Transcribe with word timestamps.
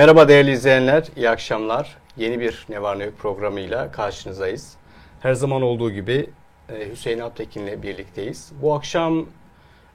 Merhaba 0.00 0.28
değerli 0.28 0.50
izleyenler, 0.50 1.06
iyi 1.16 1.30
akşamlar. 1.30 1.96
Yeni 2.16 2.40
bir 2.40 2.66
Ne 2.68 2.82
Var 2.82 2.98
Ne 2.98 3.04
Yok 3.04 3.18
programıyla 3.18 3.92
karşınızdayız. 3.92 4.74
Her 5.20 5.34
zaman 5.34 5.62
olduğu 5.62 5.90
gibi 5.90 6.30
e, 6.68 6.90
Hüseyin 6.90 7.18
Aptekin'le 7.18 7.82
birlikteyiz. 7.82 8.52
Bu 8.62 8.74
akşam 8.74 9.26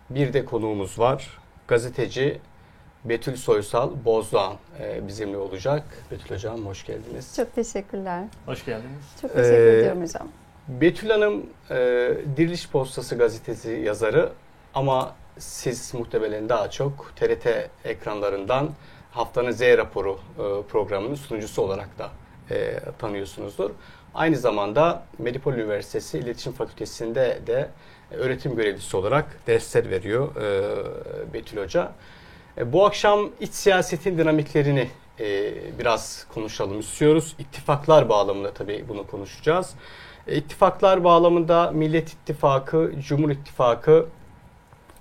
bir 0.10 0.34
de 0.34 0.46
konuğumuz 0.46 1.00
var. 1.00 1.38
Gazeteci 1.68 2.40
Betül 3.06 3.36
Soysal 3.36 3.92
Bozdoğan 4.06 4.56
e, 4.80 5.08
bizimle 5.08 5.38
olacak. 5.38 5.84
Betül 6.12 6.36
Hocam 6.36 6.66
hoş 6.66 6.86
geldiniz. 6.86 7.36
Çok 7.36 7.56
teşekkürler. 7.56 8.24
Hoş 8.46 8.66
geldiniz. 8.66 9.06
Çok 9.22 9.34
teşekkür 9.34 9.54
Ee, 9.54 9.78
ediyorum 9.78 10.02
hocam. 10.02 10.28
Betül 10.68 11.10
Hanım 11.10 11.46
e, 11.70 11.76
Diriliş 12.38 12.70
Postası 12.70 13.18
gazetesi 13.18 13.72
yazarı 13.72 14.32
ama 14.74 15.16
siz 15.38 15.94
muhtemelen 15.94 16.50
daha 16.50 16.70
çok 16.70 17.14
TRT 17.16 17.48
ekranlarından 17.86 18.70
Haftanın 19.16 19.52
Z 19.52 19.62
raporu 19.62 20.20
e, 20.38 20.44
programının 20.70 21.16
sunucusu 21.16 21.62
olarak 21.62 21.90
da 22.00 22.10
e, 22.52 22.80
tanıyorsunuzdur. 23.00 23.72
Aynı 24.14 24.36
zamanda 24.36 25.04
Medipol 25.18 25.54
Üniversitesi 25.54 26.20
İletişim 26.20 26.54
Fakültesi'nde 26.54 27.40
de 27.48 27.70
öğretim 28.12 28.56
görevlisi 28.56 28.98
olarak 28.98 29.48
dersler 29.48 29.90
veriyor 29.90 30.36
e, 30.36 31.34
Betül 31.34 31.64
Hoca. 31.64 31.92
E, 32.58 32.74
bu 32.74 32.86
akşam 32.86 33.30
iç 33.40 33.54
siyasetin 33.54 34.18
dinamiklerini 34.18 34.90
e, 35.20 35.54
biraz 35.80 36.28
konuşalım 36.34 36.80
istiyoruz. 36.80 37.36
İttifaklar 37.40 38.10
bağlamında 38.10 38.52
tabii 38.54 38.86
bunu 38.90 39.08
konuşacağız. 39.08 39.74
E, 40.28 40.36
ittifaklar 40.36 41.04
bağlamında 41.04 41.72
Millet 41.72 42.10
İttifakı, 42.14 42.92
Cumhur 43.00 43.30
İttifakı 43.30 44.06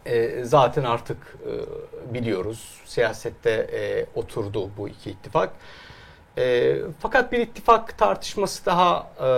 e, 0.07 0.45
zaten 0.45 0.85
artık 0.85 1.17
e, 1.47 2.15
biliyoruz. 2.15 2.81
Siyasette 2.85 3.51
e, 3.51 4.07
oturdu 4.15 4.71
bu 4.79 4.89
iki 4.89 5.11
ittifak. 5.11 5.51
E, 6.39 6.77
fakat 7.01 7.33
bir 7.33 7.39
ittifak 7.39 7.99
tartışması 7.99 8.67
daha 8.67 9.11
e, 9.19 9.29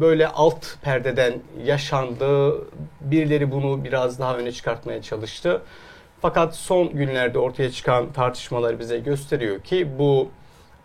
böyle 0.00 0.28
alt 0.28 0.66
perdeden 0.82 1.34
yaşandı. 1.64 2.58
Birileri 3.00 3.50
bunu 3.50 3.84
biraz 3.84 4.18
daha 4.18 4.36
öne 4.36 4.52
çıkartmaya 4.52 5.02
çalıştı. 5.02 5.62
Fakat 6.20 6.56
son 6.56 6.88
günlerde 6.90 7.38
ortaya 7.38 7.70
çıkan 7.70 8.12
tartışmalar 8.12 8.78
bize 8.78 8.98
gösteriyor 8.98 9.60
ki 9.60 9.98
bu 9.98 10.28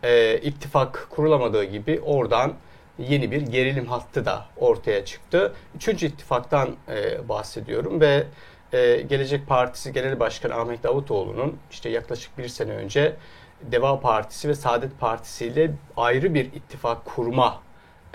e, 0.04 0.38
ittifak 0.38 1.08
kurulamadığı 1.10 1.64
gibi 1.64 2.02
oradan 2.06 2.54
yeni 3.00 3.32
bir 3.32 3.42
gerilim 3.42 3.86
hattı 3.86 4.26
da 4.26 4.46
ortaya 4.58 5.06
çıktı. 5.06 5.54
Üçüncü 5.76 6.06
ittifaktan 6.06 6.70
e, 6.90 7.30
bahsediyorum 7.30 8.02
ve 8.02 8.24
e, 8.74 9.02
Gelecek 9.02 9.48
Partisi 9.48 9.94
Genel 9.94 10.20
Başkanı 10.20 10.56
Ahmet 10.56 10.84
Davutoğlu'nun 10.84 11.58
işte 11.72 11.90
yaklaşık 11.90 12.38
bir 12.38 12.48
sene 12.48 12.72
önce 12.72 13.16
Deva 13.62 14.00
Partisi 14.00 14.50
ve 14.50 14.56
Saadet 14.56 15.00
Partisi 15.00 15.46
ile 15.46 15.72
ayrı 15.98 16.34
bir 16.34 16.46
ittifak 16.46 17.06
kurma 17.06 17.62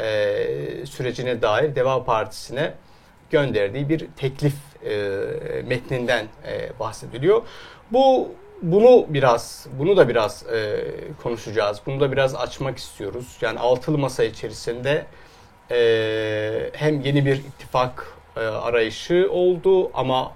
e, 0.00 0.06
sürecine 0.86 1.42
dair 1.42 1.74
Deva 1.74 2.04
Partisi'ne 2.04 2.74
gönderdiği 3.30 3.88
bir 3.88 4.06
teklif 4.16 4.54
e, 4.84 4.96
metninden 5.66 6.26
e, 6.46 6.78
bahsediliyor. 6.80 7.42
Bu 7.90 8.28
bunu 8.62 9.06
biraz 9.08 9.66
bunu 9.78 9.96
da 9.96 10.08
biraz 10.08 10.46
e, 10.52 10.84
konuşacağız. 11.22 11.80
Bunu 11.86 12.00
da 12.00 12.12
biraz 12.12 12.34
açmak 12.34 12.78
istiyoruz. 12.78 13.36
Yani 13.40 13.58
altılı 13.58 13.98
masa 13.98 14.24
içerisinde 14.24 15.06
e, 15.70 16.70
hem 16.72 17.00
yeni 17.00 17.26
bir 17.26 17.36
ittifak 17.36 18.06
e, 18.36 18.40
arayışı 18.40 19.28
oldu 19.30 19.90
ama 19.94 20.32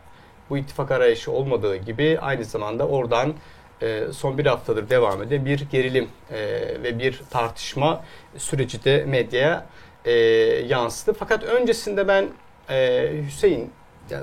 bu 0.50 0.58
ittifak 0.58 0.90
arayışı 0.90 1.32
olmadığı 1.32 1.76
gibi 1.76 2.18
aynı 2.20 2.44
zamanda 2.44 2.88
oradan 2.88 3.34
e, 3.82 4.02
son 4.12 4.38
bir 4.38 4.46
haftadır 4.46 4.90
devam 4.90 5.22
eden 5.22 5.46
bir 5.46 5.60
gerilim 5.70 6.08
e, 6.32 6.38
ve 6.82 6.98
bir 6.98 7.20
tartışma 7.30 8.04
süreci 8.36 8.84
de 8.84 9.04
medyaya 9.04 9.66
e, 10.04 10.12
yansıdı. 10.66 11.16
Fakat 11.18 11.42
öncesinde 11.44 12.08
ben 12.08 12.28
e, 12.70 13.10
Hüseyin 13.26 13.70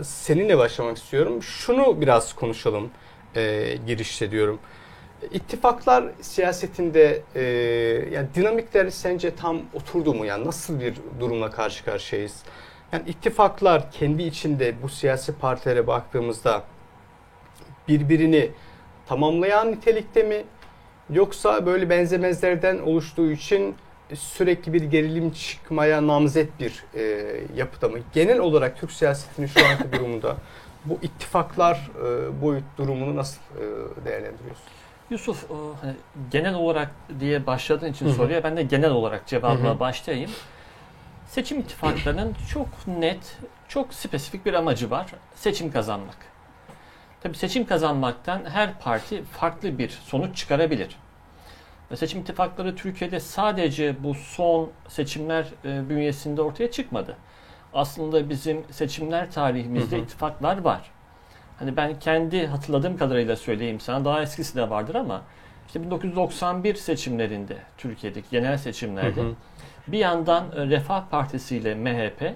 seninle 0.03 0.57
başlamak 0.57 0.97
istiyorum. 0.97 1.43
Şunu 1.43 2.01
biraz 2.01 2.33
konuşalım 2.33 2.91
girişte 3.87 4.31
diyorum. 4.31 4.59
İttifaklar 5.31 6.05
siyasetinde 6.21 7.21
e, 7.35 7.41
yani 8.11 8.27
dinamikler 8.35 8.89
sence 8.89 9.35
tam 9.35 9.61
oturdu 9.73 10.13
mu? 10.13 10.25
Yani 10.25 10.45
nasıl 10.45 10.79
bir 10.79 10.93
durumla 11.19 11.51
karşı 11.51 11.85
karşıyayız? 11.85 12.43
Yani 12.93 13.09
ittifaklar 13.09 13.91
kendi 13.91 14.23
içinde 14.23 14.75
bu 14.83 14.89
siyasi 14.89 15.35
partilere 15.35 15.87
baktığımızda 15.87 16.63
birbirini 17.87 18.51
tamamlayan 19.05 19.71
nitelikte 19.71 20.23
mi? 20.23 20.43
Yoksa 21.09 21.65
böyle 21.65 21.89
benzemezlerden 21.89 22.79
oluştuğu 22.79 23.31
için 23.31 23.75
sürekli 24.13 24.73
bir 24.73 24.81
gerilim 24.81 25.31
çıkmaya 25.31 26.07
namzet 26.07 26.59
bir 26.59 26.83
e, 26.93 27.01
yapıda 27.55 27.89
mı? 27.89 27.97
Genel 28.13 28.39
olarak 28.39 28.79
Türk 28.79 28.91
siyasetinin 28.91 29.47
şu 29.47 29.65
anki 29.67 29.91
durumunda 29.91 30.35
bu 30.85 30.99
ittifaklar 31.01 31.91
e, 31.97 32.41
boyut 32.41 32.63
durumunu 32.77 33.15
nasıl 33.15 33.41
e, 33.41 33.61
değerlendiriyorsun? 34.05 34.63
Yusuf, 35.09 35.43
e, 35.43 35.53
hani 35.81 35.95
genel 36.31 36.55
olarak 36.55 36.91
diye 37.19 37.45
başladığın 37.47 37.91
için 37.91 38.05
Hı 38.05 38.09
hı. 38.09 38.13
soruya 38.13 38.43
ben 38.43 38.57
de 38.57 38.63
genel 38.63 38.91
olarak 38.91 39.27
cevabına 39.27 39.69
Hı 39.69 39.73
hı. 39.73 39.79
başlayayım. 39.79 40.31
Seçim 41.33 41.59
ittifaklarının 41.59 42.35
çok 42.49 42.67
net, 42.87 43.37
çok 43.67 43.93
spesifik 43.93 44.45
bir 44.45 44.53
amacı 44.53 44.91
var. 44.91 45.07
Seçim 45.35 45.71
kazanmak. 45.71 46.17
Tabii 47.21 47.37
seçim 47.37 47.65
kazanmaktan 47.65 48.45
her 48.45 48.79
parti 48.79 49.23
farklı 49.23 49.77
bir 49.77 49.89
sonuç 49.89 50.37
çıkarabilir. 50.37 50.95
Seçim 51.95 52.21
ittifakları 52.21 52.75
Türkiye'de 52.75 53.19
sadece 53.19 54.03
bu 54.03 54.13
son 54.13 54.69
seçimler 54.87 55.45
e, 55.65 55.89
bünyesinde 55.89 56.41
ortaya 56.41 56.71
çıkmadı. 56.71 57.17
Aslında 57.73 58.29
bizim 58.29 58.63
seçimler 58.71 59.31
tarihimizde 59.31 59.95
Hı 59.95 59.99
hı. 59.99 60.03
ittifaklar 60.03 60.57
var. 60.61 60.91
Hani 61.59 61.77
ben 61.77 61.99
kendi 61.99 62.47
hatırladığım 62.47 62.97
kadarıyla 62.97 63.35
söyleyeyim 63.35 63.79
sana. 63.79 64.05
Daha 64.05 64.21
eskisi 64.21 64.55
de 64.55 64.69
vardır 64.69 64.95
ama 64.95 65.21
işte 65.67 65.83
1991 65.83 66.75
seçimlerinde 66.75 67.57
Türkiye'deki 67.77 68.29
genel 68.31 68.57
seçimlerde 68.57 69.21
Hı 69.21 69.25
hı. 69.25 69.33
Bir 69.87 69.97
yandan 69.97 70.51
e, 70.55 70.67
Refah 70.67 71.03
Partisi 71.11 71.57
ile 71.57 71.75
MHP, 71.75 72.33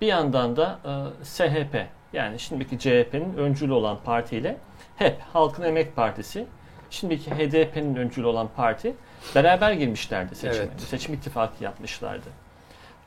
bir 0.00 0.06
yandan 0.06 0.56
da 0.56 0.78
e, 1.20 1.24
SHP 1.24 1.86
yani 2.12 2.38
şimdiki 2.38 2.78
CHP'nin 2.78 3.34
öncülü 3.36 3.72
olan 3.72 3.98
partiyle 4.04 4.56
HEP, 4.96 5.20
Halkın 5.32 5.62
Emek 5.62 5.96
Partisi, 5.96 6.46
şimdiki 6.90 7.30
HDP'nin 7.30 7.96
öncülü 7.96 8.26
olan 8.26 8.48
parti 8.56 8.94
beraber 9.34 9.72
girmişlerdi 9.72 10.34
seçime. 10.34 10.64
Evet. 10.64 10.80
Seçim 10.80 11.14
ittifakı 11.14 11.64
yapmışlardı. 11.64 12.28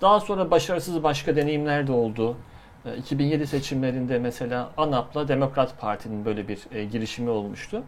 Daha 0.02 0.20
sonra 0.20 0.52
başarısız 0.52 1.04
başka 1.04 1.36
deneyimler 1.36 1.88
de 1.88 1.92
oldu. 1.92 2.38
E, 2.86 2.98
2007 2.98 3.48
seçimlerinde 3.48 4.20
mesela 4.20 4.70
ANAP'la 4.78 5.28
Demokrat 5.28 5.80
Parti'nin 5.80 6.26
böyle 6.26 6.48
bir 6.48 6.60
e, 6.72 6.86
girişimi 6.86 7.30
olmuştu. 7.30 7.84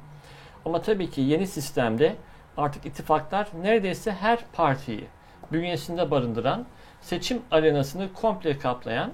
Ama 0.65 0.81
tabii 0.81 1.09
ki 1.09 1.21
yeni 1.21 1.47
sistemde 1.47 2.15
artık 2.57 2.85
ittifaklar 2.85 3.47
neredeyse 3.61 4.11
her 4.11 4.39
partiyi 4.53 5.07
bünyesinde 5.51 6.11
barındıran, 6.11 6.65
seçim 7.01 7.41
arenasını 7.51 8.13
komple 8.13 8.57
kaplayan 8.57 9.11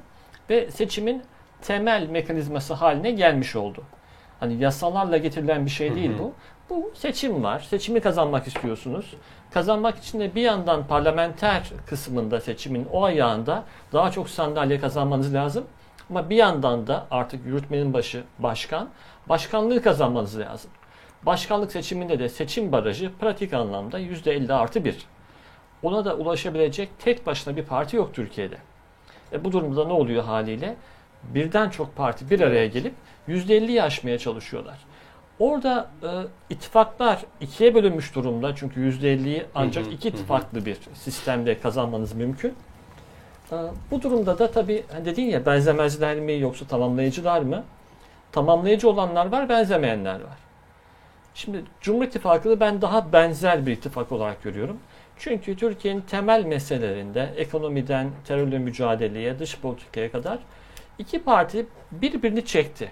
ve 0.50 0.72
seçimin 0.72 1.24
temel 1.62 2.08
mekanizması 2.10 2.74
haline 2.74 3.12
gelmiş 3.12 3.56
oldu. 3.56 3.84
Hani 4.40 4.64
yasalarla 4.64 5.18
getirilen 5.18 5.66
bir 5.66 5.72
şey 5.72 5.96
değil 5.96 6.12
bu. 6.20 6.34
Bu 6.70 6.92
seçim 6.96 7.44
var. 7.44 7.60
Seçimi 7.60 8.00
kazanmak 8.00 8.48
istiyorsunuz. 8.48 9.14
Kazanmak 9.52 9.98
için 9.98 10.20
de 10.20 10.36
bir 10.36 10.42
yandan 10.42 10.88
parlamenter 10.88 11.72
kısmında 11.88 12.42
seçimin 12.42 12.88
o 12.92 13.04
ayağında 13.04 13.64
daha 13.94 14.12
çok 14.12 14.30
sandalye 14.30 14.80
kazanmanız 14.80 15.34
lazım. 15.34 15.66
Ama 16.10 16.30
bir 16.30 16.36
yandan 16.36 16.88
da 16.88 17.06
artık 17.12 17.46
yürütmenin 17.46 17.94
başı 17.94 18.24
başkan, 18.40 18.90
başkanlığı 19.30 19.82
kazanmanız 19.82 20.40
lazım. 20.40 20.72
Başkanlık 21.26 21.72
seçiminde 21.72 22.20
de 22.20 22.30
seçim 22.30 22.72
barajı 22.72 23.12
pratik 23.20 23.54
anlamda 23.54 24.00
%50 24.00 24.54
artı 24.54 24.86
1. 24.86 24.98
Ona 25.86 26.06
da 26.06 26.16
ulaşabilecek 26.16 26.90
tek 27.00 27.26
başına 27.26 27.56
bir 27.56 27.64
parti 27.64 27.96
yok 27.96 28.14
Türkiye'de. 28.14 28.58
E 29.32 29.44
bu 29.44 29.52
durumda 29.52 29.86
ne 29.86 29.94
oluyor 29.94 30.24
haliyle? 30.24 30.76
Birden 31.24 31.70
çok 31.70 31.96
parti 31.96 32.30
bir 32.30 32.40
araya 32.40 32.68
gelip 32.68 32.94
%50'yi 33.28 33.84
aşmaya 33.84 34.18
çalışıyorlar. 34.18 34.78
Orada 35.40 35.90
e, 36.04 36.10
ittifaklar 36.50 37.22
ikiye 37.42 37.76
bölünmüş 37.76 38.16
durumda. 38.16 38.56
Çünkü 38.56 38.80
%50'yi 38.80 39.46
ancak 39.56 39.94
iki 39.94 40.12
farklı 40.12 40.66
bir 40.66 40.78
sistemde 40.94 41.60
kazanmanız 41.60 42.14
mümkün. 42.14 42.54
E, 43.52 43.56
bu 43.92 44.02
durumda 44.02 44.40
da 44.40 44.52
tabii 44.52 44.84
hani 44.92 45.06
dedin 45.06 45.24
ya 45.26 45.46
benzemezler 45.46 46.16
mi 46.20 46.40
yoksa 46.40 46.68
tamamlayıcılar 46.68 47.42
mı? 47.42 47.64
Tamamlayıcı 48.32 48.90
olanlar 48.90 49.32
var, 49.32 49.50
benzemeyenler 49.50 50.16
var. 50.16 50.38
Şimdi 51.36 51.64
Cumhur 51.82 52.04
İttifakı'nı 52.04 52.60
ben 52.60 52.82
daha 52.82 53.14
benzer 53.14 53.66
bir 53.66 53.72
ittifak 53.72 54.12
olarak 54.12 54.44
görüyorum. 54.44 54.78
Çünkü 55.18 55.56
Türkiye'nin 55.58 56.02
temel 56.02 56.46
meselelerinde 56.46 57.34
ekonomiden 57.38 58.12
terörle 58.28 58.60
mücadeleye, 58.60 59.40
dış 59.40 59.60
politikaya 59.60 60.12
kadar 60.12 60.40
iki 61.00 61.24
parti 61.24 61.66
birbirini 61.92 62.46
çekti. 62.46 62.92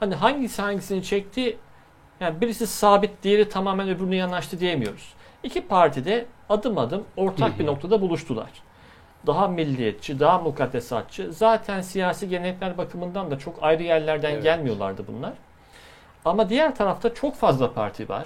Hani 0.00 0.14
hangisi 0.14 0.62
hangisini 0.62 1.02
çekti 1.02 1.56
Yani 2.20 2.40
birisi 2.40 2.66
sabit, 2.66 3.10
diğeri 3.22 3.48
tamamen 3.48 3.88
öbürünü 3.88 4.14
yanaştı 4.14 4.60
diyemiyoruz. 4.60 5.14
İki 5.42 5.60
parti 5.66 6.04
de 6.04 6.26
adım 6.48 6.78
adım 6.78 7.04
ortak 7.16 7.58
bir 7.58 7.66
noktada 7.66 8.00
buluştular. 8.00 8.48
Daha 9.26 9.48
milliyetçi, 9.48 10.20
daha 10.20 10.38
mukaddesatçı. 10.38 11.32
Zaten 11.32 11.80
siyasi 11.80 12.28
gelenekler 12.28 12.78
bakımından 12.78 13.30
da 13.30 13.38
çok 13.38 13.62
ayrı 13.62 13.82
yerlerden 13.82 14.30
Evet. 14.30 14.42
gelmiyorlardı 14.42 15.04
bunlar. 15.08 15.32
Ama 16.24 16.48
diğer 16.48 16.74
tarafta 16.76 17.14
çok 17.14 17.36
fazla 17.36 17.72
parti 17.72 18.08
var. 18.08 18.24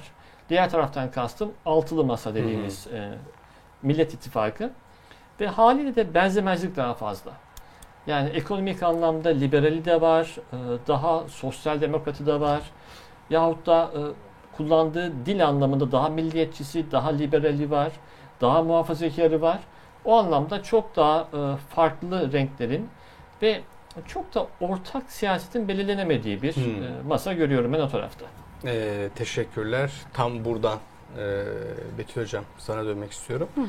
Diğer 0.49 0.71
taraftan 0.71 1.11
kastım 1.11 1.53
altılı 1.67 2.05
masa 2.05 2.35
dediğimiz 2.35 2.87
e, 2.87 3.15
Millet 3.83 4.15
İttifakı. 4.15 4.71
Ve 5.41 5.47
haliyle 5.47 5.97
de 5.97 6.15
benzemezlik 6.15 6.77
daha 6.77 6.95
fazla. 6.95 7.33
Yani 8.07 8.29
ekonomik 8.29 8.83
anlamda 8.83 9.29
liberali 9.29 9.85
de 9.85 10.01
var, 10.01 10.37
e, 10.53 10.57
daha 10.89 11.29
sosyal 11.29 11.81
demokratı 11.81 12.27
da 12.27 12.41
var. 12.41 12.61
Yahut 13.31 13.67
da 13.67 13.91
e, 13.95 14.01
kullandığı 14.57 15.27
dil 15.27 15.47
anlamında 15.47 15.93
daha 15.93 16.09
milliyetçisi, 16.09 16.93
daha 16.93 17.09
liberali 17.11 17.71
var, 17.71 17.93
daha 18.41 18.63
muhafazakarı 18.63 19.43
var. 19.43 19.59
O 20.05 20.17
anlamda 20.17 20.63
çok 20.63 20.97
daha 20.97 21.21
e, 21.21 21.57
farklı 21.75 22.33
renklerin 22.33 22.89
ve 23.43 23.61
çok 24.07 24.35
da 24.35 24.47
ortak 24.61 25.11
siyasetin 25.13 25.69
belirlenemediği 25.69 26.43
bir 26.43 26.57
Hmm. 26.57 27.09
masa 27.09 27.33
görüyorum 27.33 27.73
ben 27.73 27.81
o 27.81 27.89
tarafta. 27.89 28.27
Ee, 28.65 29.09
teşekkürler. 29.15 29.93
Tam 30.13 30.45
buradan 30.45 30.79
e, 31.19 31.45
Betül 31.99 32.23
Hocam 32.23 32.45
sana 32.59 32.85
dönmek 32.85 33.13
istiyorum. 33.13 33.49
Hı 33.55 33.61
hı. 33.61 33.67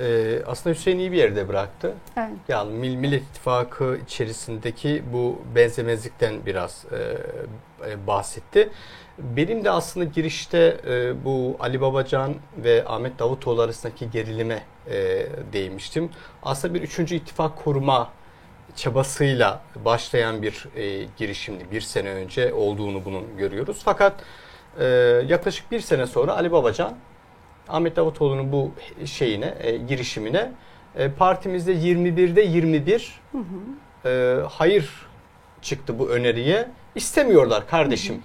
Ee, 0.00 0.42
aslında 0.46 0.74
Hüseyin 0.76 0.98
iyi 0.98 1.12
bir 1.12 1.16
yerde 1.16 1.48
bıraktı. 1.48 1.94
Evet. 2.16 2.30
Yani 2.48 2.72
Mil- 2.72 2.96
Millet 2.96 3.22
İttifakı 3.22 3.98
içerisindeki 4.06 5.02
bu 5.12 5.38
benzemezlikten 5.54 6.46
biraz 6.46 6.84
e, 6.92 6.96
e, 7.90 8.06
bahsetti. 8.06 8.68
Benim 9.18 9.64
de 9.64 9.70
aslında 9.70 10.04
girişte 10.06 10.76
e, 10.86 11.24
bu 11.24 11.56
Ali 11.60 11.80
Babacan 11.80 12.34
ve 12.56 12.84
Ahmet 12.86 13.18
Davutoğlu 13.18 13.62
arasındaki 13.62 14.10
gerilime 14.10 14.62
e, 14.90 15.26
değinmiştim. 15.52 16.10
Aslında 16.42 16.74
bir 16.74 16.82
üçüncü 16.82 17.14
ittifak 17.14 17.64
kurma 17.64 18.10
çabasıyla 18.76 19.62
başlayan 19.84 20.42
bir 20.42 20.66
e, 20.76 21.06
girişimdi. 21.16 21.64
Bir 21.72 21.80
sene 21.80 22.10
önce 22.10 22.54
olduğunu 22.54 23.04
bunun 23.04 23.36
görüyoruz. 23.38 23.80
Fakat 23.84 24.12
e, 24.78 24.84
yaklaşık 25.28 25.70
bir 25.70 25.80
sene 25.80 26.06
sonra 26.06 26.36
Ali 26.36 26.52
Babacan 26.52 26.96
Ahmet 27.68 27.96
Davutoğlu'nun 27.96 28.52
bu 28.52 28.72
şeyine, 29.04 29.54
e, 29.60 29.76
girişimine 29.76 30.52
e, 30.96 31.10
partimizde 31.10 31.72
21'de 31.72 32.40
21 32.40 33.20
Hı 33.32 33.38
hı. 33.38 34.08
e, 34.08 34.42
hayır 34.48 34.90
çıktı 35.62 35.98
bu 35.98 36.08
öneriye. 36.08 36.68
İstemiyorlar 36.94 37.66
kardeşim 37.68 38.22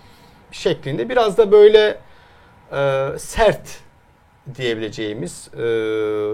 şeklinde 0.51 1.09
biraz 1.09 1.37
da 1.37 1.51
böyle 1.51 1.97
e, 2.71 3.09
sert 3.17 3.79
diyebileceğimiz 4.55 5.49
e, 5.53 5.59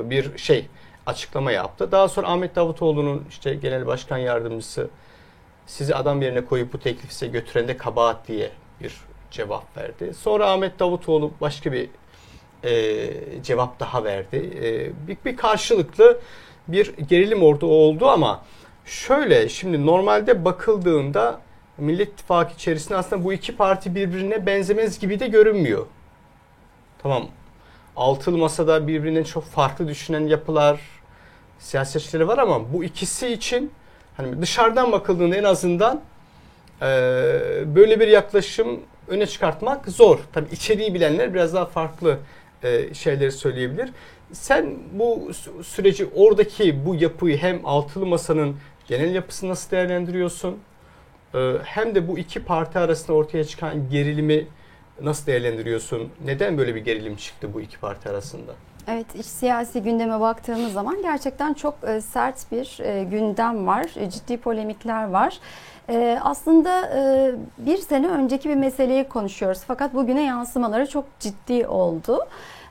bir 0.10 0.38
şey 0.38 0.68
açıklama 1.06 1.51
yaptı. 1.51 1.92
Daha 1.92 2.07
sonra 2.07 2.27
Ahmet 2.27 2.56
Davutoğlu'nun 2.56 3.25
işte 3.30 3.56
genel 3.56 3.88
başkan 3.88 4.18
yardımcısı 4.18 4.89
sizi 5.65 5.95
adam 5.95 6.21
yerine 6.21 6.45
koyup 6.45 6.74
bu 6.74 6.80
teklifi 6.80 7.13
size 7.13 7.27
götüren 7.27 7.68
de 7.68 7.77
kabahat 7.77 8.27
diye 8.27 8.51
bir 8.81 8.94
cevap 9.31 9.77
verdi. 9.77 10.13
Sonra 10.13 10.51
Ahmet 10.51 10.80
Davutoğlu 10.80 11.31
başka 11.42 11.71
bir 11.71 11.89
e, 12.63 13.44
cevap 13.44 13.80
daha 13.80 14.03
verdi. 14.03 14.38
E, 14.63 15.07
bir, 15.07 15.18
bir 15.25 15.38
karşılıklı 15.38 16.19
bir 16.68 16.98
gerilim 16.98 17.44
orada 17.44 17.65
oldu 17.65 18.07
ama 18.07 18.45
şöyle 18.86 19.50
şimdi 19.50 19.86
normalde 19.86 20.45
bakıldığında 20.45 21.42
Millet 21.77 22.07
İttifakı 22.07 22.53
içerisinde 22.53 22.98
aslında 22.98 23.24
bu 23.24 23.33
iki 23.33 23.56
parti 23.56 23.95
birbirine 23.95 24.45
benzemez 24.45 25.00
gibi 25.00 25.19
de 25.19 25.27
görünmüyor. 25.27 25.86
Tamam. 27.03 27.27
Altılı 27.96 28.38
masada 28.38 28.88
birbirinden 28.88 29.24
çok 29.24 29.44
farklı 29.44 29.88
düşünen 29.88 30.28
yapılar, 30.28 30.80
siyasetçileri 31.60 32.28
var 32.28 32.38
ama 32.38 32.74
bu 32.74 32.84
ikisi 32.84 33.28
için 33.28 33.72
hani 34.18 34.42
dışarıdan 34.42 34.92
bakıldığında 34.92 35.36
en 35.36 35.44
azından 35.44 36.02
e, 36.82 36.86
böyle 37.76 38.00
bir 38.00 38.08
yaklaşım 38.08 38.80
öne 39.08 39.28
çıkartmak 39.28 39.88
zor. 39.88 40.20
Tabii 40.34 40.50
içeriği 40.52 40.94
bilenler 40.94 41.34
biraz 41.34 41.54
daha 41.54 41.66
farklı 41.66 42.18
e, 42.64 42.94
şeyleri 42.94 43.32
söyleyebilir. 43.32 43.90
Sen 44.32 44.76
bu 44.94 45.30
sü- 45.30 45.64
süreci 45.64 46.10
oradaki 46.16 46.86
bu 46.86 46.96
yapıyı 46.96 47.38
hem 47.38 47.66
altılı 47.66 48.06
masanın 48.06 48.56
genel 48.88 49.16
yapısını 49.16 49.50
nasıl 49.50 49.72
değerlendiriyorsun? 49.72 50.58
E, 51.36 51.54
hem 51.64 51.96
de 51.96 52.08
bu 52.08 52.18
iki 52.20 52.44
parti 52.44 52.80
arasında 52.80 53.14
ortaya 53.18 53.44
çıkan 53.44 53.90
gerilimi 53.90 54.48
nasıl 55.03 55.25
değerlendiriyorsun? 55.25 56.09
Neden 56.25 56.57
böyle 56.57 56.75
bir 56.75 56.81
gerilim 56.81 57.15
çıktı 57.15 57.53
bu 57.53 57.62
iki 57.62 57.80
parti 57.80 58.09
arasında? 58.09 58.51
Evet, 58.88 59.15
iç 59.15 59.25
siyasi 59.25 59.81
gündeme 59.81 60.19
baktığımız 60.19 60.74
zaman 60.74 61.01
gerçekten 61.01 61.53
çok 61.53 61.75
e, 61.88 62.01
sert 62.01 62.51
bir 62.51 62.80
e, 62.83 63.03
gündem 63.03 63.68
var, 63.68 63.86
e, 63.95 64.09
ciddi 64.09 64.38
polemikler 64.38 65.09
var. 65.09 65.39
Aslında 66.21 66.92
bir 67.57 67.77
sene 67.77 68.07
önceki 68.07 68.50
bir 68.50 68.56
meseleyi 68.56 69.03
konuşuyoruz 69.03 69.62
fakat 69.68 69.94
bugüne 69.94 70.24
yansımaları 70.24 70.88
çok 70.89 71.06
ciddi 71.19 71.68
oldu. 71.68 72.19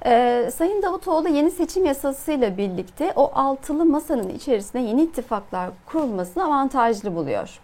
E, 0.07 0.51
Sayın 0.55 0.83
Davutoğlu 0.83 1.29
yeni 1.29 1.51
seçim 1.51 1.85
yasasıyla 1.85 2.57
birlikte 2.57 3.13
o 3.17 3.31
altılı 3.35 3.85
masanın 3.85 4.29
içerisinde 4.29 4.83
yeni 4.83 5.03
ittifaklar 5.03 5.71
kurulmasını 5.87 6.45
avantajlı 6.45 7.15
buluyor. 7.15 7.61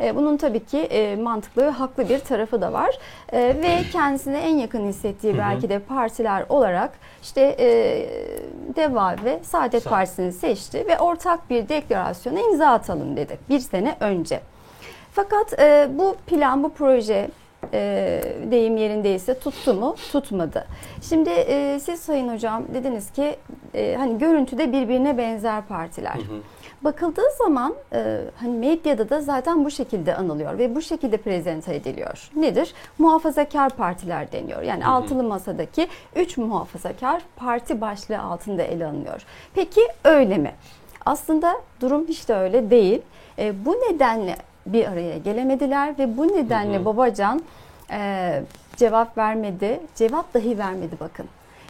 E, 0.00 0.16
Bunun 0.16 0.36
tabii 0.36 0.64
ki 0.64 0.78
e, 0.78 1.16
mantıklı 1.16 1.66
ve 1.66 1.70
haklı 1.70 2.08
bir 2.08 2.18
tarafı 2.18 2.60
da 2.60 2.72
var. 2.72 2.98
E, 3.32 3.38
ve 3.38 3.78
kendisine 3.92 4.38
en 4.38 4.56
yakın 4.56 4.86
hissettiği 4.88 5.38
belki 5.38 5.68
de 5.68 5.78
partiler 5.78 6.44
olarak 6.48 6.90
işte 7.22 7.56
DEVA 8.76 9.16
ve 9.24 9.40
Saadet 9.42 9.84
Partisi'ni 9.84 10.32
seçti 10.32 10.84
ve 10.88 10.98
ortak 10.98 11.50
bir 11.50 11.68
deklarasyona 11.68 12.40
imza 12.40 12.66
atalım 12.66 13.16
dedi 13.16 13.38
bir 13.48 13.58
sene 13.58 13.96
önce. 14.00 14.40
Fakat 15.12 15.52
bu 15.98 16.16
plan, 16.26 16.62
bu 16.62 16.72
proje 16.72 17.28
e, 17.72 18.22
deyim 18.50 18.76
yerindeyse 18.76 19.38
tuttu 19.38 19.74
mu? 19.74 19.96
Tutmadı. 20.12 20.66
Şimdi 21.08 21.30
e, 21.30 21.80
siz 21.82 22.00
Sayın 22.00 22.34
Hocam 22.34 22.62
dediniz 22.74 23.10
ki 23.10 23.36
e, 23.74 23.96
hani 23.98 24.18
görüntüde 24.18 24.72
birbirine 24.72 25.18
benzer 25.18 25.62
partiler. 25.62 26.14
Hı 26.14 26.18
hı. 26.18 26.40
Bakıldığı 26.82 27.30
zaman 27.38 27.74
e, 27.92 28.20
hani 28.36 28.58
medyada 28.58 29.10
da 29.10 29.20
zaten 29.20 29.64
bu 29.64 29.70
şekilde 29.70 30.16
anılıyor 30.16 30.58
ve 30.58 30.74
bu 30.74 30.82
şekilde 30.82 31.16
prezente 31.16 31.74
ediliyor. 31.74 32.30
Nedir? 32.36 32.74
Muhafazakar 32.98 33.70
partiler 33.70 34.32
deniyor. 34.32 34.62
Yani 34.62 34.84
Hı 34.84 34.88
hı. 34.88 34.92
altılı 34.92 35.22
masadaki 35.22 35.88
üç 36.16 36.36
muhafazakar 36.36 37.22
parti 37.36 37.80
başlığı 37.80 38.20
altında 38.20 38.62
ele 38.62 38.86
alınıyor. 38.86 39.22
Peki 39.54 39.80
öyle 40.04 40.38
mi? 40.38 40.52
Aslında 41.06 41.56
durum 41.80 42.06
hiç 42.08 42.28
de 42.28 42.34
öyle 42.34 42.70
değil. 42.70 43.02
E, 43.38 43.64
bu 43.64 43.72
nedenle 43.72 44.36
bir 44.66 44.86
araya 44.86 45.18
gelemediler 45.18 45.98
ve 45.98 46.16
bu 46.16 46.28
nedenle 46.28 46.76
Hı 46.76 46.80
hı. 46.80 46.84
Babacan 46.84 47.42
e, 47.90 48.42
cevap 48.76 49.18
vermedi. 49.18 49.80
Cevap 49.94 50.34
dahi 50.34 50.58
vermedi 50.58 50.96
bakın. 51.00 51.26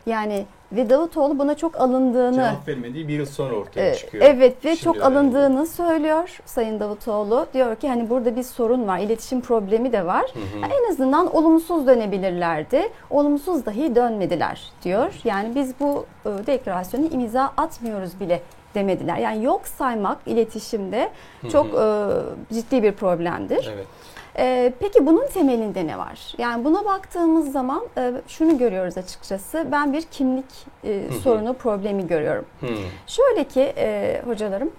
Yani 0.07 0.45
ve 0.73 0.91
Davutoğlu 0.91 1.39
buna 1.39 1.55
çok 1.55 1.81
alındığını 1.81 2.35
Cevap 2.35 2.69
vermediği 2.69 3.09
bir 3.09 3.15
yıl 3.15 3.27
sonra 3.27 3.55
ortaya 3.55 3.91
ee, 3.91 3.95
çıkıyor. 3.95 4.25
Evet 4.27 4.65
ve 4.65 4.77
Şimdi 4.77 4.85
çok 4.85 5.03
alındığını 5.03 5.67
söylüyor 5.67 6.39
Sayın 6.47 6.81
Davutoğlu. 6.81 7.47
Diyor 7.55 7.77
ki 7.77 7.89
hani 7.89 8.11
burada 8.11 8.37
bir 8.37 8.43
sorun 8.43 8.87
var, 8.87 8.99
iletişim 8.99 9.41
problemi 9.41 9.93
de 9.93 10.07
var. 10.07 10.23
Hı 10.23 10.39
hı. 10.39 10.73
En 10.73 10.91
azından 10.93 11.37
olumsuz 11.37 11.87
dönebilirlerdi. 11.87 12.89
Olumsuz 13.11 13.67
dahi 13.67 13.95
dönmediler 13.95 14.73
diyor. 14.85 15.15
Yani 15.25 15.55
biz 15.55 15.75
bu 15.81 16.07
e, 16.27 16.47
deklarasyonu 16.47 17.07
imza 17.07 17.53
atmıyoruz 17.57 18.21
bile 18.21 18.43
demediler. 18.75 19.17
Yani 19.17 19.45
yok 19.45 19.67
saymak 19.67 20.19
iletişimde 20.27 21.11
çok 21.53 21.67
e, 21.67 22.55
ciddi 22.55 22.83
bir 22.83 22.93
problemdir. 22.93 23.71
Evet. 23.75 23.87
E, 24.40 24.73
peki 24.80 25.06
bunun 25.06 25.26
temelinde 25.26 25.87
ne 25.87 25.99
var? 25.99 26.35
Yani 26.38 26.64
buna 26.64 26.85
baktığımız 26.85 27.52
zaman 27.52 27.85
e, 27.99 28.12
şunu 28.28 28.59
görüyoruz 28.59 28.99
açıkçası. 28.99 29.66
Ben 29.73 29.92
bir 29.92 30.02
kimlik 30.02 30.66
e, 30.85 31.02
sorunu, 31.23 31.54
problemi 31.54 32.06
görüyorum. 32.06 32.44
Şöyle 33.06 33.44
ki 33.44 33.73
e, 33.76 34.23
hocalarım, 34.26 34.70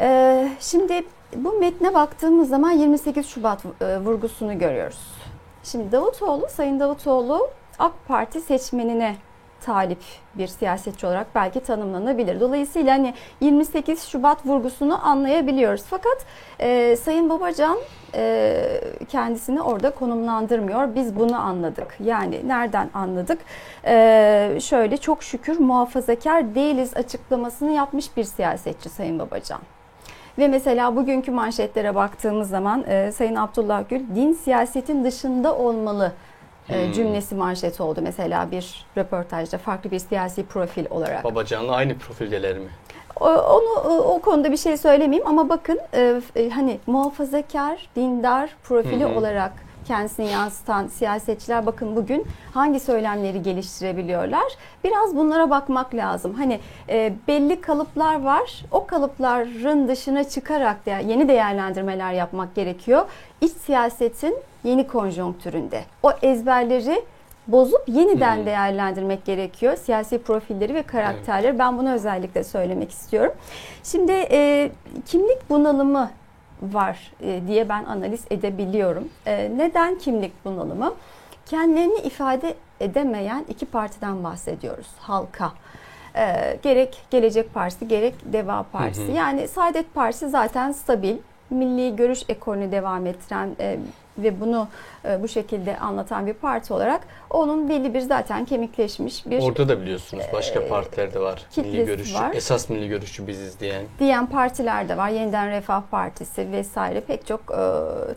e, 0.00 0.48
şimdi 0.60 1.02
bu 1.36 1.52
metne 1.52 1.94
baktığımız 1.94 2.48
zaman 2.48 2.70
28 2.70 3.26
Şubat 3.26 3.64
e, 3.80 3.98
vurgusunu 3.98 4.58
görüyoruz. 4.58 5.00
Şimdi 5.62 5.92
Davutoğlu, 5.92 6.46
Sayın 6.50 6.80
Davutoğlu 6.80 7.50
AK 7.78 7.92
Parti 8.08 8.40
seçmenine 8.40 9.16
talip 9.60 9.98
bir 10.34 10.46
siyasetçi 10.46 11.06
olarak 11.06 11.26
belki 11.34 11.60
tanımlanabilir. 11.60 12.40
Dolayısıyla 12.40 12.94
hani 12.94 13.14
28 13.40 14.02
Şubat 14.02 14.46
vurgusunu 14.46 15.06
anlayabiliyoruz. 15.06 15.82
Fakat 15.90 16.26
e, 16.60 16.96
Sayın 16.96 17.30
Babacan 17.30 17.78
e, 18.14 18.80
kendisini 19.08 19.62
orada 19.62 19.90
konumlandırmıyor. 19.90 20.94
Biz 20.94 21.16
bunu 21.16 21.36
anladık. 21.36 21.96
Yani 22.04 22.48
nereden 22.48 22.90
anladık? 22.94 23.38
E, 23.84 24.58
şöyle 24.60 24.96
çok 24.96 25.22
şükür 25.22 25.58
muhafazakar 25.58 26.54
değiliz 26.54 26.96
açıklamasını 26.96 27.72
yapmış 27.72 28.16
bir 28.16 28.24
siyasetçi 28.24 28.88
Sayın 28.88 29.18
Babacan. 29.18 29.60
Ve 30.38 30.48
mesela 30.48 30.96
bugünkü 30.96 31.30
manşetlere 31.30 31.94
baktığımız 31.94 32.48
zaman 32.48 32.84
e, 32.88 33.12
Sayın 33.12 33.34
Abdullah 33.34 33.88
Gül 33.88 34.00
din 34.14 34.32
siyasetin 34.32 35.04
dışında 35.04 35.56
olmalı 35.56 36.12
Hmm. 36.68 36.92
cümlesi 36.92 37.34
manşet 37.34 37.80
oldu 37.80 38.00
mesela 38.02 38.50
bir 38.50 38.86
röportajda 38.96 39.58
farklı 39.58 39.90
bir 39.90 39.98
siyasi 39.98 40.46
profil 40.46 40.86
olarak. 40.90 41.24
Babacan'la 41.24 41.72
aynı 41.74 41.98
profildeler 41.98 42.58
mi? 42.58 42.68
Onu 43.20 43.98
o- 44.04 44.20
konuda 44.20 44.52
bir 44.52 44.56
şey 44.56 44.76
söylemeyeyim 44.76 45.26
ama 45.26 45.48
bakın 45.48 45.78
e, 45.94 46.20
e, 46.36 46.50
hani 46.50 46.78
muhafazakar, 46.86 47.88
dindar 47.96 48.50
profili 48.62 49.04
Hı 49.04 49.08
hı. 49.08 49.18
olarak 49.18 49.52
kendisini 49.88 50.26
yansıtan 50.26 50.86
siyasetçiler 50.86 51.66
bakın 51.66 51.96
bugün 51.96 52.26
hangi 52.54 52.80
söylemleri 52.80 53.42
geliştirebiliyorlar. 53.42 54.52
Biraz 54.84 55.16
bunlara 55.16 55.50
bakmak 55.50 55.94
lazım. 55.94 56.34
Hani 56.34 56.60
e, 56.88 57.12
belli 57.28 57.60
kalıplar 57.60 58.22
var. 58.22 58.64
O 58.70 58.86
kalıpların 58.86 59.88
dışına 59.88 60.24
çıkarak 60.24 60.86
da 60.86 60.98
yeni 60.98 61.28
değerlendirmeler 61.28 62.12
yapmak 62.12 62.54
gerekiyor. 62.54 63.06
İç 63.40 63.52
siyasetin 63.52 64.36
yeni 64.64 64.86
konjonktüründe. 64.86 65.80
O 66.02 66.10
ezberleri 66.22 67.04
bozup 67.46 67.82
yeniden 67.86 68.42
hı. 68.42 68.46
değerlendirmek 68.46 69.24
gerekiyor. 69.24 69.76
Siyasi 69.76 70.18
profilleri 70.18 70.74
ve 70.74 70.82
karakterleri. 70.82 71.58
Ben 71.58 71.78
bunu 71.78 71.92
özellikle 71.92 72.44
söylemek 72.44 72.90
istiyorum. 72.90 73.32
Şimdi 73.82 74.12
e, 74.12 74.70
kimlik 75.06 75.50
bunalımı 75.50 76.10
var 76.62 77.12
e, 77.20 77.40
diye 77.46 77.68
ben 77.68 77.84
analiz 77.84 78.24
edebiliyorum. 78.30 79.08
E, 79.26 79.50
neden 79.56 79.98
kimlik 79.98 80.44
bunalımı? 80.44 80.94
Kendilerini 81.46 81.98
ifade 81.98 82.54
edemeyen 82.80 83.44
iki 83.48 83.66
partiden 83.66 84.24
bahsediyoruz. 84.24 84.86
Halka. 84.98 85.52
E, 86.16 86.58
gerek 86.62 87.02
Gelecek 87.10 87.54
Partisi 87.54 87.88
gerek 87.88 88.14
Deva 88.24 88.64
Partisi. 88.72 89.02
Hı 89.08 89.12
hı. 89.12 89.16
Yani 89.16 89.48
Saadet 89.48 89.94
Partisi 89.94 90.28
zaten 90.28 90.72
stabil. 90.72 91.16
Milli 91.50 91.96
görüş 91.96 92.22
ekolünü 92.28 92.72
devam 92.72 93.06
ettiren 93.06 93.56
ve 94.18 94.40
bunu 94.40 94.68
e, 95.04 95.22
bu 95.22 95.28
şekilde 95.28 95.78
anlatan 95.78 96.26
bir 96.26 96.32
parti 96.34 96.72
olarak 96.74 97.00
onun 97.30 97.68
belli 97.68 97.94
bir 97.94 98.00
zaten 98.00 98.44
kemikleşmiş 98.44 99.26
bir 99.26 99.42
Orada 99.42 99.68
da 99.68 99.80
biliyorsunuz 99.80 100.24
başka 100.32 100.60
Ee, 100.60 100.68
partiler 100.68 101.14
de 101.14 101.20
var. 101.20 101.42
Milli 101.56 101.84
görüşçü, 101.86 102.14
var. 102.14 102.34
esas 102.34 102.68
milli 102.68 102.88
görüşçü 102.88 103.26
biziz 103.26 103.60
diyen. 103.60 103.82
diyen 103.98 104.26
partiler 104.26 104.88
de 104.88 104.96
var. 104.96 105.08
Yeniden 105.08 105.50
Refah 105.50 105.82
Partisi 105.90 106.52
vesaire 106.52 107.00
pek 107.00 107.26
çok 107.26 107.40
e, 107.40 107.58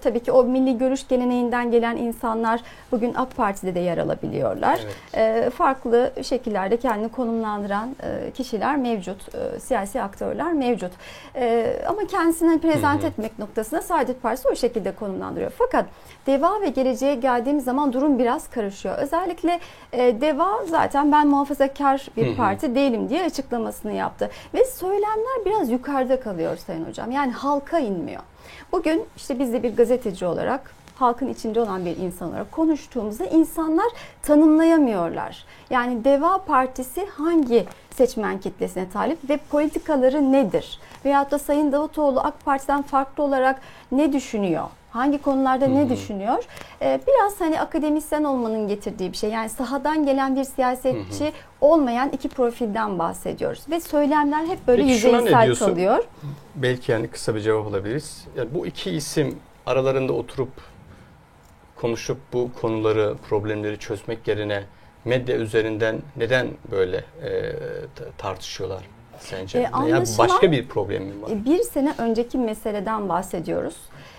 tabii 0.03 0.19
ki 0.19 0.31
o 0.31 0.43
milli 0.43 0.77
görüş 0.77 1.07
geleneğinden 1.07 1.71
gelen 1.71 1.97
insanlar 1.97 2.61
bugün 2.91 3.13
AK 3.13 3.35
Parti'de 3.35 3.75
de 3.75 3.79
yer 3.79 3.97
alabiliyorlar. 3.97 4.79
Evet. 4.83 5.45
E, 5.45 5.49
farklı 5.49 6.11
şekillerde 6.23 6.77
kendini 6.77 7.09
konumlandıran 7.09 7.95
e, 8.03 8.31
kişiler 8.31 8.77
mevcut, 8.77 9.35
e, 9.35 9.59
siyasi 9.59 10.01
aktörler 10.01 10.53
mevcut. 10.53 10.91
E, 11.35 11.75
ama 11.87 12.07
kendisini 12.07 12.61
prezent 12.61 13.01
Hı 13.01 13.05
hı. 13.05 13.07
etmek 13.09 13.39
noktasında 13.39 13.81
Saadet 13.81 14.21
Partisi 14.21 14.47
o 14.47 14.55
şekilde 14.55 14.91
konumlandırıyor. 14.91 15.51
Fakat 15.57 15.85
Deva 16.27 16.61
ve 16.61 16.69
geleceğe 16.69 17.15
geldiğimiz 17.15 17.63
zaman 17.63 17.93
durum 17.93 18.19
biraz 18.19 18.49
karışıyor. 18.49 18.97
Özellikle 18.97 19.59
e, 19.93 20.21
Deva 20.21 20.65
zaten 20.65 21.11
ben 21.11 21.27
muhafazakar 21.27 22.07
bir 22.17 22.35
parti 22.35 22.75
değilim 22.75 23.09
diye 23.09 23.23
açıklamasını 23.23 23.93
yaptı. 23.93 24.29
Ve 24.53 24.65
söylemler 24.65 25.45
biraz 25.45 25.71
yukarıda 25.71 26.19
kalıyor 26.19 26.57
Sayın 26.57 26.85
Hocam. 26.85 27.11
Yani 27.11 27.31
halka 27.31 27.79
inmiyor. 27.79 28.21
Bugün 28.71 29.05
işte 29.17 29.39
biz 29.39 29.53
de 29.53 29.63
bir 29.63 29.75
gazeteci 29.75 30.25
olarak 30.25 30.73
halkın 30.95 31.27
içinde 31.27 31.61
olan 31.61 31.85
bir 31.85 31.97
insan 31.97 32.29
olarak 32.29 32.51
konuştuğumuzda 32.51 33.25
insanlar 33.25 33.87
tanımlayamıyorlar. 34.21 35.45
Yani 35.69 36.03
Deva 36.03 36.37
Partisi 36.37 37.05
hangi 37.05 37.65
seçmen 37.95 38.39
kitlesine 38.39 38.89
talip 38.89 39.29
ve 39.29 39.37
politikaları 39.37 40.31
nedir? 40.31 40.79
Veyahut 41.05 41.31
da 41.31 41.39
Sayın 41.39 41.71
Davutoğlu 41.71 42.19
AK 42.19 42.45
Parti'den 42.45 42.81
farklı 42.81 43.23
olarak 43.23 43.61
ne 43.91 44.13
düşünüyor? 44.13 44.65
Hangi 44.91 45.21
konularda 45.21 45.67
ne 45.67 45.89
düşünüyor? 45.89 46.43
Ee, 46.81 46.99
biraz 47.07 47.41
hani 47.41 47.61
akademisyen 47.61 48.23
olmanın 48.23 48.67
getirdiği 48.67 49.11
bir 49.11 49.17
şey. 49.17 49.29
Yani 49.29 49.49
sahadan 49.49 50.05
gelen 50.05 50.35
bir 50.35 50.43
siyasetçi 50.43 51.31
olmayan 51.61 52.09
iki 52.09 52.29
profilden 52.29 52.99
bahsediyoruz. 52.99 53.63
Ve 53.69 53.79
söylemler 53.79 54.45
hep 54.45 54.67
böyle 54.67 54.81
Peki 54.81 54.93
yüzeysel 54.93 55.55
kalıyor. 55.55 56.03
Belki 56.55 56.91
yani 56.91 57.07
kısa 57.07 57.35
bir 57.35 57.39
cevap 57.41 57.67
alabiliriz. 57.67 58.27
Yani 58.37 58.49
bu 58.53 58.67
iki 58.67 58.91
isim 58.91 59.39
aralarında 59.65 60.13
oturup 60.13 60.49
konuşup 61.75 62.17
bu 62.33 62.49
konuları, 62.61 63.15
problemleri 63.29 63.79
çözmek 63.79 64.27
yerine 64.27 64.63
medya 65.05 65.35
üzerinden 65.37 65.99
neden 66.17 66.47
böyle 66.71 66.97
e, 66.97 67.51
tartışıyorlar 68.17 68.81
sence? 69.19 69.59
E, 69.59 69.67
anlaşılan- 69.67 70.17
başka 70.17 70.51
bir 70.51 70.67
problem 70.67 71.03
mi 71.03 71.21
var? 71.21 71.29
E, 71.29 71.45
Bir 71.45 71.63
sene 71.63 71.93
önceki 71.97 72.37
meseleden 72.37 73.09
bahsediyoruz. 73.09 73.75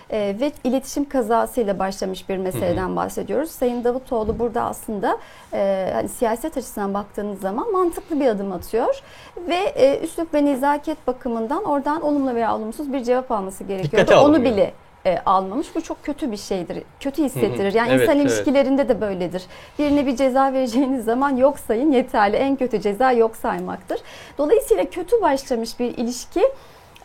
E, 0.09 0.35
ve 0.39 0.51
iletişim 0.63 1.09
kazasıyla 1.09 1.79
başlamış 1.79 2.29
bir 2.29 2.37
meseleden 2.37 2.95
bahsediyoruz. 2.95 3.51
Sayın 3.51 3.83
Davutoğlu 3.83 4.39
burada 4.39 4.61
aslında 4.61 5.17
e, 5.53 5.91
hani 5.93 6.09
siyaset 6.09 6.57
açısından 6.57 6.93
baktığınız 6.93 7.39
zaman 7.39 7.71
mantıklı 7.71 8.19
bir 8.19 8.27
adım 8.27 8.51
atıyor 8.51 9.01
ve 9.47 9.55
e, 9.55 9.99
üslup 9.99 10.33
ve 10.33 10.45
nezaket 10.45 11.07
bakımından 11.07 11.63
oradan 11.63 12.01
olumlu 12.01 12.35
veya 12.35 12.55
olumsuz 12.55 12.93
bir 12.93 13.03
cevap 13.03 13.31
alması 13.31 13.63
gerekiyordu. 13.63 14.15
Onu 14.15 14.43
bile 14.43 14.73
e, 15.05 15.17
almamış. 15.25 15.75
Bu 15.75 15.81
çok 15.81 16.03
kötü 16.03 16.31
bir 16.31 16.37
şeydir. 16.37 16.83
Kötü 16.99 17.23
hissettirir. 17.23 17.73
Yani 17.73 17.91
Evet, 17.91 18.01
insan 18.01 18.17
evet. 18.17 18.31
ilişkilerinde 18.31 18.89
de 18.89 19.01
böyledir. 19.01 19.43
Birine 19.79 20.05
bir 20.05 20.15
ceza 20.15 20.53
vereceğiniz 20.53 21.05
zaman 21.05 21.37
yok 21.37 21.59
sayın 21.59 21.91
yeterli. 21.91 22.35
En 22.35 22.55
kötü 22.55 22.81
ceza 22.81 23.11
yok 23.11 23.35
saymaktır. 23.35 23.99
Dolayısıyla 24.37 24.85
kötü 24.85 25.21
başlamış 25.21 25.79
bir 25.79 25.97
ilişki 25.97 26.43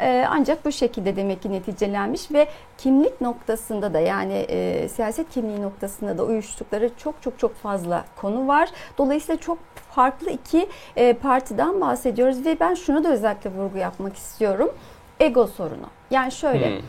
e, 0.00 0.26
ancak 0.30 0.64
bu 0.64 0.72
şekilde 0.72 1.16
demek 1.16 1.42
ki 1.42 1.52
neticelenmiş 1.52 2.30
ve 2.32 2.48
kimlik 2.78 3.20
noktasında 3.20 3.94
da 3.94 4.00
yani 4.00 4.34
e, 4.34 4.88
siyaset 4.88 5.30
kimliği 5.30 5.62
noktasında 5.62 6.18
da 6.18 6.24
uyuştukları 6.24 6.90
çok 6.96 7.22
çok 7.22 7.38
çok 7.38 7.54
fazla 7.54 8.04
konu 8.16 8.48
var. 8.48 8.68
Dolayısıyla 8.98 9.40
çok 9.40 9.58
farklı 9.90 10.30
iki 10.30 10.68
e, 10.96 11.12
partiden 11.12 11.80
bahsediyoruz 11.80 12.46
ve 12.46 12.60
ben 12.60 12.74
şuna 12.74 13.04
da 13.04 13.12
özellikle 13.12 13.50
vurgu 13.50 13.78
yapmak 13.78 14.16
istiyorum. 14.16 14.70
Ego 15.20 15.46
sorunu. 15.46 15.86
Yani 16.10 16.32
şöyle 16.32 16.76
Hmm. 16.76 16.84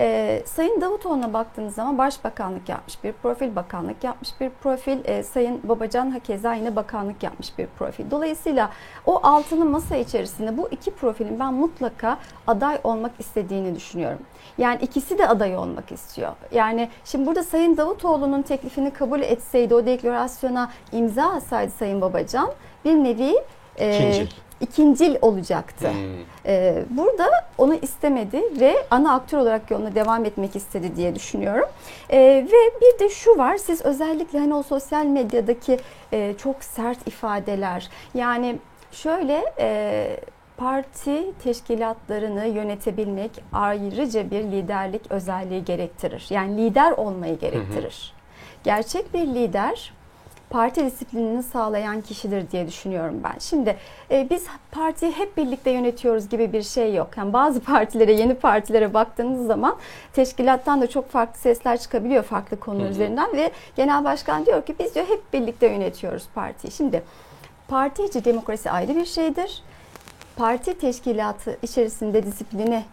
Ee, 0.00 0.42
Sayın 0.46 0.80
Davutoğlu'na 0.80 1.32
baktığınız 1.32 1.74
zaman 1.74 1.98
başbakanlık 1.98 2.68
yapmış 2.68 3.04
bir 3.04 3.12
profil, 3.12 3.56
bakanlık 3.56 4.04
yapmış 4.04 4.40
bir 4.40 4.50
profil. 4.50 4.98
Ee, 5.04 5.22
Sayın 5.22 5.60
Babacan 5.64 6.10
hakeza 6.10 6.54
yine 6.54 6.76
bakanlık 6.76 7.22
yapmış 7.22 7.58
bir 7.58 7.66
profil. 7.66 8.10
Dolayısıyla 8.10 8.70
o 9.06 9.20
altılı 9.22 9.64
masa 9.64 9.96
içerisinde 9.96 10.56
bu 10.56 10.68
iki 10.70 10.90
profilin 10.90 11.40
ben 11.40 11.54
mutlaka 11.54 12.18
aday 12.46 12.80
olmak 12.84 13.12
istediğini 13.18 13.74
düşünüyorum. 13.74 14.18
Yani 14.58 14.78
ikisi 14.82 15.18
de 15.18 15.28
aday 15.28 15.56
olmak 15.56 15.92
istiyor. 15.92 16.32
Yani 16.52 16.88
şimdi 17.04 17.26
burada 17.26 17.42
Sayın 17.42 17.76
Davutoğlu'nun 17.76 18.42
teklifini 18.42 18.90
kabul 18.90 19.20
etseydi, 19.20 19.74
o 19.74 19.86
deklarasyona 19.86 20.70
imza 20.92 21.30
atsaydı 21.30 21.72
Sayın 21.72 22.00
Babacan 22.00 22.50
bir 22.84 22.94
nevi 22.94 23.34
e, 23.76 23.96
İkincil. 23.96 24.26
İkincil 24.60 25.16
olacaktı. 25.22 25.90
Hmm. 25.90 25.98
Ee, 26.46 26.84
burada 26.90 27.30
onu 27.58 27.74
istemedi 27.74 28.42
ve 28.60 28.76
ana 28.90 29.14
aktör 29.14 29.38
olarak 29.38 29.70
yoluna 29.70 29.94
devam 29.94 30.24
etmek 30.24 30.56
istedi 30.56 30.96
diye 30.96 31.14
düşünüyorum. 31.14 31.68
Ee, 32.10 32.18
ve 32.52 32.80
bir 32.80 32.98
de 32.98 33.08
şu 33.08 33.38
var, 33.38 33.56
siz 33.56 33.84
özellikle 33.84 34.38
hani 34.38 34.54
o 34.54 34.62
sosyal 34.62 35.04
medyadaki 35.04 35.78
e, 36.12 36.34
çok 36.38 36.64
sert 36.64 37.08
ifadeler, 37.08 37.88
yani 38.14 38.56
şöyle 38.92 39.44
e, 39.58 40.16
parti 40.56 41.24
teşkilatlarını 41.42 42.46
yönetebilmek 42.46 43.30
ayrıca 43.52 44.30
bir 44.30 44.44
liderlik 44.44 45.10
özelliği 45.10 45.64
gerektirir. 45.64 46.26
Yani 46.30 46.56
lider 46.56 46.92
olmayı 46.92 47.38
gerektirir. 47.38 48.12
Gerçek 48.64 49.14
bir 49.14 49.26
lider 49.26 49.92
parti 50.50 50.84
disiplinini 50.84 51.42
sağlayan 51.42 52.00
kişidir 52.00 52.50
diye 52.50 52.66
düşünüyorum 52.66 53.20
ben. 53.24 53.38
Şimdi 53.38 53.76
e, 54.10 54.30
biz 54.30 54.46
partiyi 54.70 55.12
hep 55.12 55.36
birlikte 55.36 55.70
yönetiyoruz 55.70 56.28
gibi 56.28 56.52
bir 56.52 56.62
şey 56.62 56.94
yok. 56.94 57.08
Yani 57.16 57.32
bazı 57.32 57.60
partilere, 57.64 58.12
yeni 58.12 58.34
partilere 58.34 58.94
baktığınız 58.94 59.46
zaman 59.46 59.76
teşkilattan 60.12 60.80
da 60.80 60.86
çok 60.86 61.10
farklı 61.10 61.38
sesler 61.40 61.80
çıkabiliyor 61.80 62.22
farklı 62.22 62.60
konular 62.60 62.84
Hı 62.84 62.88
hı. 62.88 62.92
üzerinden 62.92 63.36
ve 63.36 63.50
genel 63.76 64.04
başkan 64.04 64.46
diyor 64.46 64.66
ki 64.66 64.74
biz 64.78 64.94
diyor 64.94 65.06
hep 65.08 65.32
birlikte 65.32 65.66
yönetiyoruz 65.66 66.24
partiyi. 66.34 66.70
Şimdi 66.70 67.02
parti 67.68 68.04
içi 68.04 68.24
demokrasi 68.24 68.70
ayrı 68.70 68.96
bir 68.96 69.04
şeydir. 69.04 69.62
Parti 70.36 70.78
teşkilatı 70.78 71.58
içerisinde 71.62 72.26
disiplini 72.26 72.84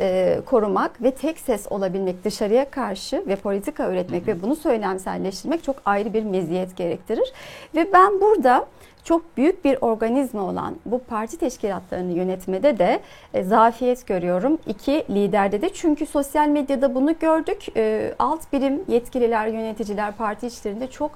e, 0.00 0.40
korumak 0.46 1.02
ve 1.02 1.10
tek 1.10 1.38
ses 1.38 1.66
olabilmek 1.70 2.24
dışarıya 2.24 2.70
karşı 2.70 3.24
ve 3.26 3.36
politika 3.36 3.88
üretmek 3.90 4.26
ve 4.26 4.42
bunu 4.42 4.56
söylemselleştirmek 4.56 5.64
çok 5.64 5.76
ayrı 5.84 6.14
bir 6.14 6.22
meziyet 6.22 6.76
gerektirir. 6.76 7.32
Ve 7.74 7.92
ben 7.92 8.20
burada 8.20 8.66
çok 9.06 9.36
büyük 9.36 9.64
bir 9.64 9.78
organizma 9.80 10.42
olan 10.42 10.76
bu 10.86 10.98
parti 10.98 11.36
teşkilatlarını 11.36 12.12
yönetmede 12.12 12.78
de 12.78 13.00
e, 13.34 13.42
zafiyet 13.42 14.06
görüyorum. 14.06 14.58
İki 14.66 15.04
liderde 15.10 15.62
de 15.62 15.72
çünkü 15.72 16.06
sosyal 16.06 16.48
medyada 16.48 16.94
bunu 16.94 17.18
gördük. 17.18 17.76
E, 17.76 18.14
alt 18.18 18.52
birim 18.52 18.82
yetkililer, 18.88 19.46
yöneticiler 19.46 20.12
parti 20.12 20.46
içlerinde 20.46 20.86
çok 20.86 21.10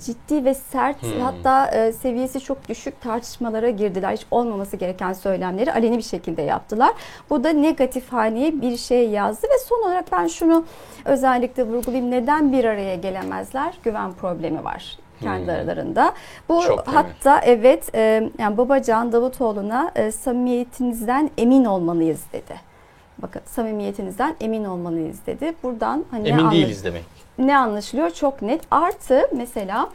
ciddi 0.00 0.44
ve 0.44 0.54
sert 0.54 1.02
Hmm. 1.02 1.20
hatta 1.20 1.66
e, 1.66 1.92
seviyesi 1.92 2.40
çok 2.40 2.68
düşük 2.68 3.00
tartışmalara 3.00 3.70
girdiler. 3.70 4.12
Hiç 4.12 4.26
olmaması 4.30 4.76
gereken 4.76 5.12
söylemleri 5.12 5.72
aleni 5.72 5.98
bir 5.98 6.02
şekilde 6.02 6.42
yaptılar. 6.42 6.92
Bu 7.30 7.44
da 7.44 7.50
negatif 7.50 8.12
haneye 8.12 8.60
bir 8.60 8.76
şey 8.76 9.10
yazdı 9.10 9.46
ve 9.46 9.58
son 9.58 9.82
olarak 9.82 10.12
ben 10.12 10.26
şunu 10.26 10.64
özellikle 11.04 11.62
vurgulayayım. 11.62 12.10
Neden 12.10 12.52
bir 12.52 12.64
araya 12.64 12.96
gelemezler? 12.96 13.78
Güven 13.84 14.12
problemi 14.12 14.64
var 14.64 15.01
kendi 15.22 15.42
Hmm. 15.46 15.50
aralarında. 15.54 16.12
Bu 16.48 16.62
Çok 16.62 16.88
hatta 16.88 17.40
evet 17.40 17.94
e, 17.94 18.30
yani 18.38 18.56
Babacan 18.56 19.12
Davutoğlu'na 19.12 19.92
e, 19.94 20.12
samimiyetinizden 20.12 21.30
emin 21.38 21.64
olmalıyız 21.64 22.20
dedi. 22.32 22.72
Bakın 23.18 23.42
samimiyetinizden 23.44 24.34
emin 24.40 24.64
olmalıyız 24.64 25.26
dedi. 25.26 25.52
Buradan 25.62 26.04
hani 26.10 26.24
ne 26.24 26.28
Emin 26.28 26.42
anlaş- 26.44 26.52
değiliz 26.52 26.84
demek. 26.84 27.02
ne 27.38 27.58
anlaşılıyor? 27.58 28.10
Çok 28.10 28.42
net. 28.42 28.62
Artı 28.70 29.20
mesela 29.36 29.88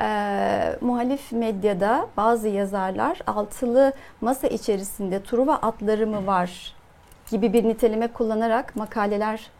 e, 0.00 0.76
muhalif 0.80 1.32
medyada 1.32 2.06
bazı 2.16 2.48
yazarlar 2.48 3.18
altılı 3.26 3.92
masa 4.20 4.46
içerisinde 4.46 5.22
Truva 5.22 5.54
atları 5.54 6.06
mı 6.06 6.26
var 6.26 6.74
gibi 7.30 7.52
bir 7.52 7.64
niteleme 7.64 8.06
kullanarak 8.06 8.76
makaleler 8.76 9.50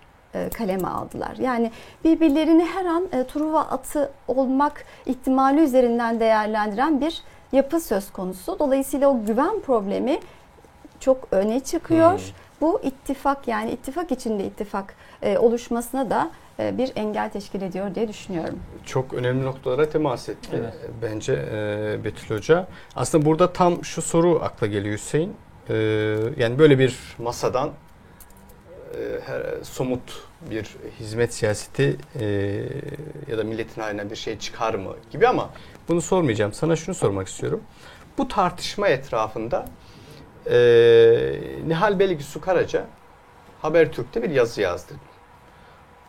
kaleme 0.55 0.89
aldılar. 0.89 1.37
Yani 1.41 1.71
birbirlerini 2.05 2.65
her 2.65 2.85
an 2.85 3.09
e, 3.12 3.27
Truva 3.27 3.61
atı 3.61 4.11
olmak 4.29 4.85
ihtimali 5.07 5.61
üzerinden 5.61 6.21
değerlendiren 6.21 7.01
bir 7.01 7.23
yapı 7.53 7.81
söz 7.81 8.12
konusu. 8.12 8.59
Dolayısıyla 8.59 9.09
o 9.09 9.25
güven 9.25 9.61
problemi 9.61 10.19
çok 11.01 11.29
öne 11.31 11.61
çıkıyor. 11.61 12.12
Hmm. 12.12 12.27
Bu 12.61 12.81
ittifak 12.83 13.49
yani 13.49 13.71
ittifak 13.71 14.12
içinde 14.12 14.45
ittifak 14.45 14.95
e, 15.23 15.39
oluşmasına 15.39 16.11
da 16.11 16.31
e, 16.59 16.79
bir 16.79 16.93
engel 16.97 17.31
teşkil 17.31 17.62
ediyor 17.62 17.95
diye 17.95 18.09
düşünüyorum. 18.09 18.59
Çok 18.87 19.15
önemli 19.15 19.45
noktalara 19.45 19.89
temas 19.89 20.29
etti 20.29 20.49
Evet. 20.55 20.75
bence 21.03 21.33
e, 21.53 22.05
Betül 22.05 22.37
Hoca. 22.37 22.67
Aslında 22.97 23.27
burada 23.27 23.53
tam 23.53 23.85
şu 23.85 24.03
soru 24.03 24.41
akla 24.43 24.67
geliyor 24.67 24.95
Hüseyin. 24.95 25.35
E, 25.69 25.75
yani 26.37 26.59
böyle 26.59 26.79
bir 26.79 26.99
masadan 27.19 27.69
e, 27.69 27.73
her- 29.26 29.64
somut 29.64 30.22
bir 30.50 30.76
hizmet 31.00 31.34
siyaseti 31.34 31.96
e, 32.20 32.25
ya 33.28 33.38
da 33.38 33.44
milletin 33.44 33.80
haline 33.80 34.11
bir 34.11 34.16
şey 34.16 34.38
çıkar 34.38 34.75
mı 34.75 34.96
gibi 35.11 35.28
ama 35.28 35.50
bunu 35.88 36.02
sormayacağım. 36.02 36.52
Sana 36.52 36.76
şunu 36.76 36.94
sormak 36.94 37.28
istiyorum. 37.28 37.61
Bu 38.18 38.28
tartışma 38.28 38.88
etrafında 38.88 39.64
e, 40.46 40.54
Nihal 41.66 41.99
Belgüsü 41.99 42.40
Karaca 42.40 42.87
Habertürk'te 43.62 44.22
bir 44.22 44.30
yazı 44.30 44.61
yazdı. 44.61 44.94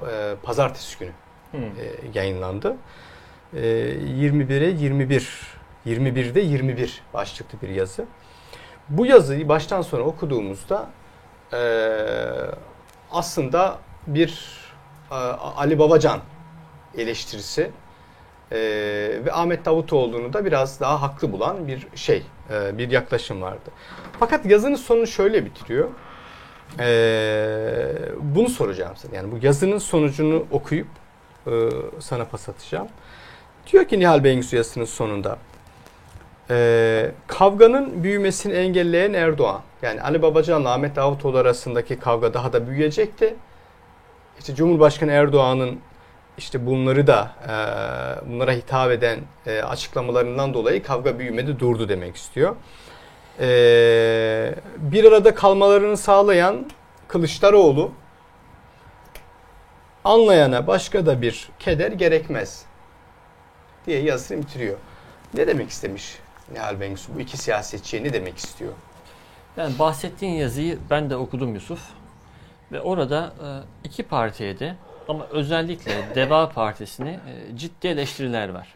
E, 0.01 0.35
pazartesi 0.43 0.99
günü 0.99 1.11
Hı. 1.51 1.57
e, 1.57 1.63
yayınlandı. 2.13 2.75
E, 3.53 3.59
21'e 3.59 4.69
21 4.69 5.53
21'de 5.85 6.39
21 6.41 7.01
başlıklı 7.13 7.61
bir 7.61 7.69
yazı. 7.69 8.05
Bu 8.89 9.05
yazıyı 9.05 9.49
baştan 9.49 9.81
sona 9.81 10.01
okuduğumuzda 10.03 10.89
e, 11.53 11.57
aslında 13.13 13.77
bir 14.07 14.59
e, 15.11 15.15
Ali 15.15 15.79
Babacan 15.79 16.19
eleştirisi 16.97 17.71
e, 18.51 18.57
ve 19.25 19.31
Ahmet 19.31 19.65
Davutoğlu'nu 19.65 20.33
da 20.33 20.45
biraz 20.45 20.79
daha 20.79 21.01
haklı 21.01 21.31
bulan 21.31 21.67
bir 21.67 21.87
şey, 21.95 22.23
e, 22.51 22.77
bir 22.77 22.91
yaklaşım 22.91 23.41
vardı. 23.41 23.71
Fakat 24.19 24.45
yazının 24.45 24.75
sonunu 24.75 25.07
şöyle 25.07 25.45
bitiriyor. 25.45 25.89
Bunu 28.21 28.49
soracağım 28.49 28.93
sana. 28.95 29.15
Yani 29.15 29.31
bu 29.31 29.39
yazının 29.41 29.77
sonucunu 29.77 30.45
okuyup 30.51 30.87
sana 31.99 32.25
pas 32.25 32.49
atacağım. 32.49 32.87
Diyor 33.71 33.85
ki 33.85 33.99
Nihal 33.99 34.23
Bengüsü 34.23 34.55
yazısının 34.55 34.85
sonunda 34.85 35.37
e, 36.49 37.11
kavganın 37.27 38.03
büyümesini 38.03 38.53
engelleyen 38.53 39.13
Erdoğan. 39.13 39.61
Yani 39.81 40.01
Ali 40.01 40.21
Babacan'la 40.21 40.73
Ahmet 40.73 40.95
Davutoğlu 40.95 41.37
arasındaki 41.37 41.99
kavga 41.99 42.33
daha 42.33 42.53
da 42.53 42.67
büyüyecekti. 42.67 43.35
İşte 44.39 44.55
Cumhurbaşkanı 44.55 45.11
Erdoğan'ın 45.11 45.79
işte 46.37 46.65
bunları 46.65 47.07
da 47.07 47.31
e, 47.43 48.29
bunlara 48.29 48.51
hitap 48.51 48.91
eden 48.91 49.19
e, 49.45 49.61
açıklamalarından 49.61 50.53
dolayı 50.53 50.83
kavga 50.83 51.19
büyümedi 51.19 51.59
durdu 51.59 51.89
demek 51.89 52.15
istiyor. 52.15 52.55
E, 53.39 54.55
bir 54.77 55.05
arada 55.05 55.35
kalmalarını 55.35 55.97
sağlayan 55.97 56.69
Kılıçdaroğlu 57.07 57.91
anlayana 60.03 60.67
başka 60.67 61.05
da 61.05 61.21
bir 61.21 61.49
keder 61.59 61.91
gerekmez 61.91 62.65
diye 63.85 64.01
yazısını 64.01 64.41
bitiriyor. 64.41 64.77
Ne 65.33 65.47
demek 65.47 65.69
istemiş 65.69 66.22
Nihal 66.53 66.79
Bengüsü? 66.79 67.15
Bu 67.15 67.19
iki 67.19 67.37
siyasetçiye 67.37 68.03
ne 68.03 68.13
demek 68.13 68.37
istiyor? 68.37 68.73
Yani 69.57 69.79
bahsettiğin 69.79 70.33
yazıyı 70.33 70.79
ben 70.89 71.09
de 71.09 71.15
okudum 71.15 71.53
Yusuf. 71.53 71.79
Ve 72.71 72.81
orada 72.81 73.33
e, 73.43 73.47
iki 73.87 74.03
partiye 74.03 74.59
de 74.59 74.75
ama 75.07 75.25
özellikle 75.25 75.91
Deva 76.15 76.49
Partisi'ne 76.49 77.09
e, 77.09 77.57
ciddi 77.57 77.87
eleştiriler 77.87 78.49
var. 78.49 78.75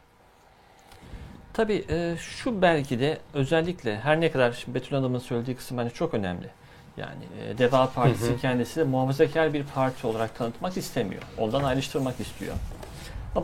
Tabii 1.53 1.85
e, 1.89 2.15
şu 2.19 2.61
belki 2.61 2.99
de 2.99 3.17
özellikle 3.33 3.99
her 3.99 4.21
ne 4.21 4.31
kadar 4.31 4.65
Betül 4.67 4.95
Hanım'ın 4.95 5.19
söylediği 5.19 5.55
kısım 5.57 5.77
bence 5.77 5.89
çok 5.93 6.13
önemli. 6.13 6.49
Yani 6.97 7.57
Deva 7.57 7.89
Partisi 7.89 8.29
Hı 8.29 8.33
hı. 8.33 8.37
kendisi 8.37 8.79
de 8.79 8.83
muhafazakar 8.83 9.53
bir 9.53 9.63
parti 9.63 10.07
olarak 10.07 10.35
tanıtmak 10.35 10.77
istemiyor. 10.77 11.21
Ondan 11.37 11.63
ayrıştırmak 11.63 12.19
istiyor. 12.19 12.53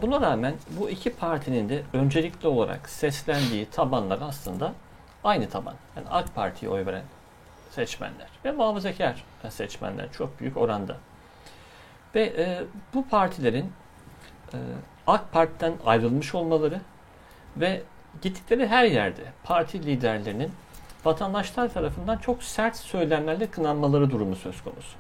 Buna 0.02 0.22
rağmen 0.22 0.54
bu 0.80 0.90
iki 0.90 1.10
partinin 1.14 1.70
de 1.70 1.84
öncelikli 1.94 2.48
olarak 2.48 2.90
seslendiği 2.90 3.66
tabanlar 3.66 4.20
aslında 4.22 4.74
aynı 5.24 5.50
taban. 5.50 5.76
Yani 5.96 6.08
AK 6.10 6.36
Parti'ye 6.36 6.72
oy 6.72 6.86
veren 6.86 7.04
seçmenler 7.72 8.28
ve 8.46 8.52
muhafazakar 8.52 9.24
seçmenler 9.50 10.12
çok 10.12 10.40
büyük 10.40 10.58
oranda. 10.58 10.98
Ve 12.16 12.24
e, 12.24 12.64
bu 12.94 13.08
partilerin 13.08 13.72
e, 14.54 14.58
AK 15.08 15.32
Parti'den 15.32 15.74
ayrılmış 15.86 16.36
olmaları 16.36 16.82
ve 17.58 17.82
gittikleri 18.22 18.68
her 18.68 18.86
yerde 18.86 19.24
parti 19.44 19.84
liderlerinin 19.84 20.52
vatandaşlar 21.06 21.74
tarafından 21.74 22.18
çok 22.18 22.44
sert 22.44 22.76
söylemlerle 22.78 23.48
kınanmaları 23.48 24.12
durumu 24.12 24.36
söz 24.36 24.64
konusu. 24.64 24.98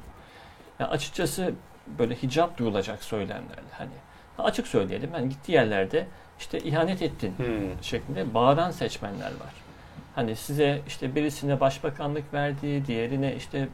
Yani 0.79 0.89
açıkçası 0.89 1.53
böyle 1.87 2.15
hicap 2.15 2.57
duyulacak 2.57 3.03
söylemlerle 3.03 3.71
hani 3.71 3.91
açık 4.37 4.67
söyleyelim 4.67 5.09
hani 5.11 5.29
gittiği 5.29 5.51
yerlerde 5.51 6.07
işte 6.39 6.59
ihanet 6.59 7.01
ettin 7.01 7.33
Hmm. 7.37 7.83
şeklinde 7.83 8.33
bağıran 8.33 8.71
seçmenler 8.71 9.25
var. 9.25 9.53
Hani 10.15 10.35
size 10.35 10.81
işte 10.87 11.15
birisine 11.15 11.59
başbakanlık 11.59 12.33
verdi, 12.33 12.85
diğerine 12.87 13.35
işte 13.35 13.67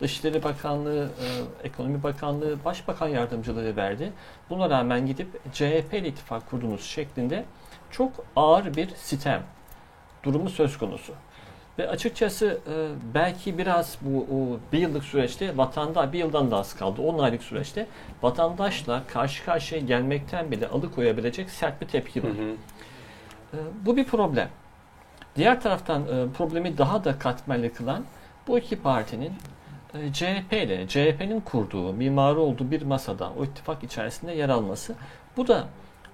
Dışişleri 0.00 0.42
Bakanlığı, 0.42 1.04
e, 1.04 1.26
Ekonomi 1.66 2.02
Bakanlığı, 2.02 2.64
Başbakan 2.64 3.08
Yardımcılığı 3.08 3.76
verdi. 3.76 4.12
Buna 4.50 4.70
rağmen 4.70 5.06
gidip 5.06 5.40
CHP 5.52 5.94
ile 5.98 6.08
ittifak 6.08 6.50
kurdunuz 6.50 6.84
şeklinde 6.84 7.44
çok 7.90 8.12
ağır 8.36 8.74
bir 8.76 8.88
sitem 8.96 9.42
durumu 10.24 10.50
söz 10.50 10.78
konusu. 10.78 11.14
Ve 11.80 11.88
açıkçası 11.88 12.58
e, 12.68 12.74
belki 13.14 13.58
biraz 13.58 13.98
bu 14.00 14.18
o 14.20 14.58
bir 14.72 14.78
yıllık 14.78 15.04
süreçte 15.04 15.56
vatanda 15.56 16.12
bir 16.12 16.18
yıldan 16.18 16.50
da 16.50 16.56
az 16.56 16.76
kaldı. 16.76 17.02
10 17.02 17.18
aylık 17.18 17.42
süreçte 17.42 17.86
vatandaşla 18.22 19.02
karşı 19.12 19.44
karşıya 19.44 19.80
gelmekten 19.80 20.50
bile 20.50 20.68
alıkoyabilecek 20.68 21.50
sert 21.50 21.80
bir 21.80 21.86
tepki 21.86 22.22
Hı 22.22 22.26
var. 22.26 22.32
hı. 22.32 22.52
E, 23.56 23.58
Bu 23.86 23.96
bir 23.96 24.04
problem. 24.04 24.48
Diğer 25.36 25.60
taraftan 25.60 26.02
e, 26.02 26.32
problemi 26.38 26.78
daha 26.78 27.04
da 27.04 27.18
katmerli 27.18 27.72
kılan 27.72 28.04
bu 28.48 28.58
iki 28.58 28.76
partinin 28.76 29.32
e, 29.94 30.12
CHP 30.12 30.52
ile 30.52 30.88
CHP'nin 30.88 31.40
kurduğu, 31.40 31.92
mimarı 31.92 32.40
olduğu 32.40 32.70
bir 32.70 32.82
masada 32.82 33.30
o 33.38 33.44
ittifak 33.44 33.84
içerisinde 33.84 34.32
yer 34.32 34.48
alması. 34.48 34.94
Bu 35.36 35.48
da 35.48 35.64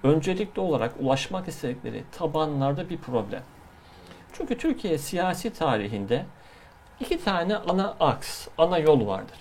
öncelikli 0.03 0.61
olarak 0.61 0.93
ulaşmak 1.01 1.49
istedikleri 1.49 2.03
tabanlarda 2.13 2.91
bir 2.91 2.97
problem. 2.99 3.43
Çünkü 4.37 4.59
Türkiye 4.59 4.99
siyasi 4.99 5.53
tarihinde 5.53 6.25
iki 7.01 7.25
tane 7.25 7.57
ana 7.57 7.97
aks, 8.01 8.49
ana 8.59 8.79
yol 8.79 9.07
vardır. 9.07 9.39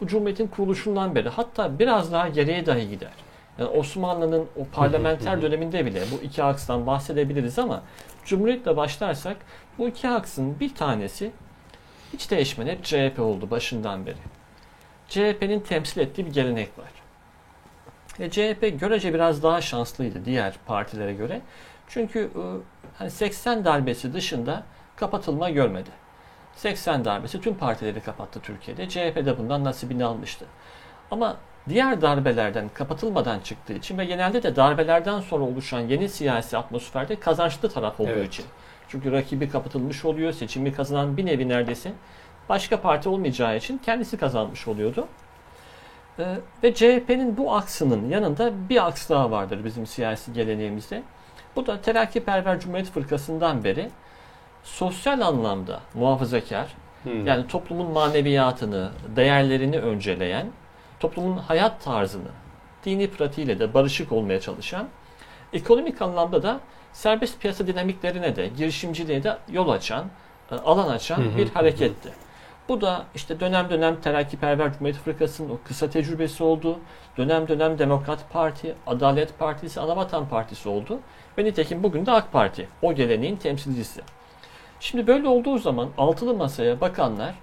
Bu 0.00 0.06
Cumhuriyet'in 0.06 0.46
kuruluşundan 0.46 1.14
beri 1.14 1.28
hatta 1.28 1.78
biraz 1.78 2.12
daha 2.12 2.28
geriye 2.28 2.66
dahi 2.66 2.88
gider. 2.88 3.12
Yani 3.58 3.68
Osmanlı'nın 3.70 4.46
o 4.56 4.64
parlamenter 4.72 5.42
döneminde 5.42 5.86
bile 5.86 6.02
bu 6.12 6.22
iki 6.22 6.42
akstan 6.42 6.86
bahsedebiliriz 6.86 7.58
ama 7.58 7.82
Cumhuriyet'le 8.24 8.76
başlarsak 8.76 9.36
bu 9.78 9.88
iki 9.88 10.08
aksın 10.08 10.60
bir 10.60 10.74
tanesi 10.74 11.30
hiç 12.12 12.30
değişmeden 12.30 12.70
hep 12.70 12.84
CHP 12.84 13.18
oldu 13.18 13.50
başından 13.50 14.06
beri. 14.06 14.16
CHP'nin 15.08 15.60
temsil 15.60 16.00
ettiği 16.00 16.26
bir 16.26 16.32
gelenek 16.32 16.78
var. 16.78 16.90
Ve 18.20 18.30
CHP 18.30 18.80
görece 18.80 19.14
biraz 19.14 19.42
daha 19.42 19.60
şanslıydı 19.60 20.24
diğer 20.24 20.54
partilere 20.66 21.14
göre. 21.14 21.40
Çünkü 21.88 22.18
e, 22.20 22.42
hani 22.98 23.10
80 23.10 23.64
darbesi 23.64 24.12
dışında 24.12 24.62
kapatılma 24.96 25.50
görmedi. 25.50 25.90
80 26.54 27.04
darbesi 27.04 27.40
tüm 27.40 27.54
partileri 27.54 28.00
kapattı 28.00 28.40
Türkiye'de. 28.40 28.88
CHP 28.88 29.16
de 29.26 29.38
bundan 29.38 29.64
nasibini 29.64 30.04
almıştı. 30.04 30.44
Ama 31.10 31.36
diğer 31.68 32.00
darbelerden 32.00 32.68
kapatılmadan 32.74 33.40
çıktığı 33.40 33.72
için 33.72 33.98
ve 33.98 34.04
genelde 34.04 34.42
de 34.42 34.56
darbelerden 34.56 35.20
sonra 35.20 35.44
oluşan 35.44 35.80
yeni 35.80 36.08
siyasi 36.08 36.56
atmosferde 36.56 37.20
kazançlı 37.20 37.68
taraf 37.68 38.00
olduğu 38.00 38.10
Evet. 38.10 38.28
için. 38.28 38.44
Çünkü 38.88 39.12
rakibi 39.12 39.48
kapatılmış 39.50 40.04
oluyor, 40.04 40.32
seçimi 40.32 40.72
kazanan 40.72 41.16
bir 41.16 41.26
nevi 41.26 41.48
neredeyse 41.48 41.92
başka 42.48 42.80
parti 42.80 43.08
olmayacağı 43.08 43.56
için 43.56 43.78
kendisi 43.78 44.16
kazanmış 44.16 44.68
oluyordu. 44.68 45.08
Ee, 46.18 46.36
ve 46.62 46.74
CHP'nin 46.74 47.36
bu 47.36 47.54
aksının 47.54 48.08
yanında 48.08 48.68
bir 48.68 48.86
aks 48.86 49.08
daha 49.08 49.30
vardır 49.30 49.64
bizim 49.64 49.86
siyasi 49.86 50.32
geleneğimizde. 50.32 51.02
Bu 51.56 51.66
da 51.66 51.80
Terakkiperver 51.80 52.60
Cumhuriyet 52.60 52.90
Fırkası'ndan 52.90 53.64
beri 53.64 53.90
sosyal 54.64 55.20
anlamda 55.20 55.80
muhafazakar, 55.94 56.66
Hmm. 57.02 57.26
yani 57.26 57.46
toplumun 57.46 57.90
maneviyatını, 57.90 58.90
değerlerini 59.16 59.78
önceleyen, 59.78 60.46
toplumun 61.00 61.36
hayat 61.38 61.84
tarzını, 61.84 62.28
dini 62.84 63.10
pratiğiyle 63.10 63.58
de 63.58 63.74
barışık 63.74 64.12
olmaya 64.12 64.40
çalışan, 64.40 64.88
ekonomik 65.52 66.02
anlamda 66.02 66.42
da 66.42 66.60
serbest 66.92 67.40
piyasa 67.40 67.66
dinamiklerine 67.66 68.36
de, 68.36 68.46
girişimciliğe 68.56 69.22
de 69.22 69.38
yol 69.52 69.68
açan, 69.68 70.04
e, 70.50 70.54
alan 70.54 70.88
açan 70.88 71.16
hı, 71.18 71.36
bir 71.38 71.50
hareketti. 71.50 72.12
Bu 72.68 72.80
da 72.80 73.04
işte 73.14 73.40
dönem 73.40 73.70
dönem 73.70 74.00
Terakkiperver 74.00 74.72
Cumhuriyet 74.72 74.96
Fırkası'nın 74.96 75.50
o 75.50 75.58
kısa 75.64 75.90
tecrübesi 75.90 76.42
oldu. 76.42 76.78
Dönem 77.18 77.48
dönem 77.48 77.78
Demokrat 77.78 78.32
Parti, 78.32 78.74
Adalet 78.86 79.38
Partisi, 79.38 79.80
Anavatan 79.80 80.28
Partisi 80.28 80.68
oldu. 80.68 81.00
Ve 81.38 81.44
nitekim 81.44 81.82
bugün 81.82 82.06
de 82.06 82.12
AK 82.12 82.32
Parti 82.32 82.68
o 82.82 82.94
geleneğin 82.94 83.36
temsilcisi. 83.36 84.00
Şimdi 84.80 85.06
böyle 85.06 85.28
olduğu 85.28 85.58
zaman 85.58 85.88
altılı 85.98 86.34
masaya 86.34 86.80
bakanlar, 86.80 87.34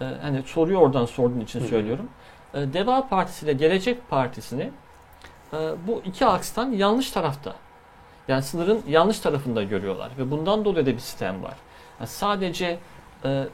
e, 0.00 0.04
hani 0.04 0.42
soruyu 0.42 0.78
oradan 0.78 1.04
sorduğun 1.04 1.40
için 1.40 1.60
Hı 1.60 1.64
söylüyorum. 1.64 2.08
E, 2.54 2.72
Deva 2.72 3.08
Partisi 3.08 3.46
ile 3.46 3.52
Gelecek 3.52 4.10
Partisi'ni 4.10 4.70
e, 5.52 5.56
bu 5.86 6.02
iki 6.04 6.26
akstan 6.26 6.70
yanlış 6.72 7.10
tarafta. 7.10 7.54
Yani 8.28 8.42
sınırın 8.42 8.82
yanlış 8.88 9.18
tarafında 9.18 9.62
görüyorlar 9.62 10.10
ve 10.18 10.30
bundan 10.30 10.64
dolayı 10.64 10.86
da 10.86 10.92
bir 10.92 10.98
sistem 10.98 11.42
var. 11.42 11.54
Yani 12.00 12.08
sadece 12.08 12.78
e, 13.24 13.44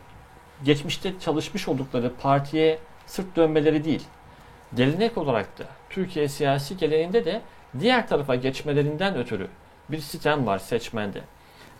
geçmişte 0.64 1.12
çalışmış 1.20 1.68
oldukları 1.68 2.12
partiye 2.14 2.79
sırt 3.07 3.37
dönmeleri 3.37 3.85
değil, 3.85 4.03
gelenek 4.75 5.18
olarak 5.18 5.59
da 5.59 5.64
Türkiye 5.90 6.29
siyasi 6.29 6.77
geleneğinde 6.77 7.25
de 7.25 7.40
diğer 7.81 8.09
tarafa 8.09 8.35
geçmelerinden 8.35 9.16
ötürü 9.16 9.49
bir 9.88 9.99
sistem 9.99 10.46
var 10.46 10.59
seçmende. 10.59 11.20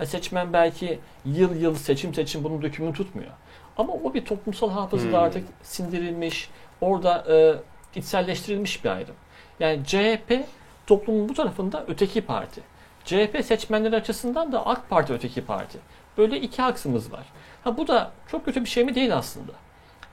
Ya 0.01 0.07
seçmen 0.07 0.53
belki 0.53 0.99
yıl 1.25 1.57
yıl 1.57 1.75
seçim 1.75 2.15
seçim 2.15 2.45
bunun 2.45 2.63
dökümünü 2.63 2.95
tutmuyor. 2.95 3.31
Ama 3.77 3.93
o 3.93 4.15
bir 4.15 4.25
toplumsal 4.25 4.71
hafızada 4.71 5.11
Hmm. 5.11 5.25
artık 5.25 5.45
sindirilmiş, 5.63 6.51
orada 6.81 7.25
e, 7.35 7.55
içselleştirilmiş 7.99 8.85
bir 8.85 8.91
ayrım. 8.91 9.15
Yani 9.61 9.85
CHP 9.87 10.45
toplumun 10.87 11.29
bu 11.29 11.35
tarafında 11.35 11.85
öteki 11.89 12.21
parti. 12.21 12.61
CHP 13.05 13.45
seçmenleri 13.45 13.97
açısından 13.97 14.53
da 14.53 14.67
AK 14.67 14.91
Parti 14.91 15.13
öteki 15.13 15.45
parti. 15.45 15.79
Böyle 16.19 16.41
iki 16.41 16.63
aksımız 16.63 17.13
var. 17.13 17.25
Ha 17.65 17.77
bu 17.77 17.89
da 17.89 18.11
çok 18.31 18.45
kötü 18.45 18.65
bir 18.65 18.69
şey 18.69 18.85
mi 18.85 18.95
değil 18.95 19.17
aslında. 19.17 19.53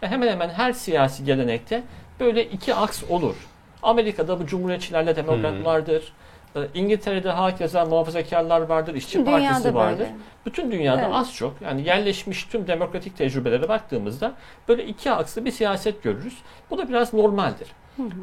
Ya 0.01 0.10
hemen 0.10 0.27
hemen 0.27 0.49
her 0.49 0.73
siyasi 0.73 1.25
gelenekte 1.25 1.83
böyle 2.19 2.45
iki 2.45 2.75
aks 2.75 3.03
olur. 3.10 3.36
Amerika'da 3.83 4.39
bu 4.39 4.45
cumhuriyetçilerle 4.45 5.15
demokratlardır. 5.15 6.01
Ee, 6.03 6.26
İngiltere'de 6.73 7.29
hakeza 7.29 7.85
muhafazakarlar 7.85 8.61
vardır, 8.61 8.95
işçi 8.95 9.13
Tüm 9.13 9.25
partisi 9.25 9.49
dünyada 9.63 9.73
vardır. 9.73 9.99
böyle. 9.99 10.15
Bütün 10.45 10.71
dünyada 10.71 11.01
Evet. 11.01 11.11
az 11.13 11.33
çok 11.33 11.61
yani 11.61 11.81
yerleşmiş 11.87 12.43
tüm 12.43 12.67
demokratik 12.67 13.17
tecrübelere 13.17 13.69
baktığımızda 13.69 14.33
böyle 14.67 14.85
iki 14.85 15.11
akslı 15.11 15.45
bir 15.45 15.51
siyaset 15.51 16.03
görürüz. 16.03 16.37
Bu 16.69 16.77
da 16.77 16.89
biraz 16.89 17.13
normaldir. 17.13 17.67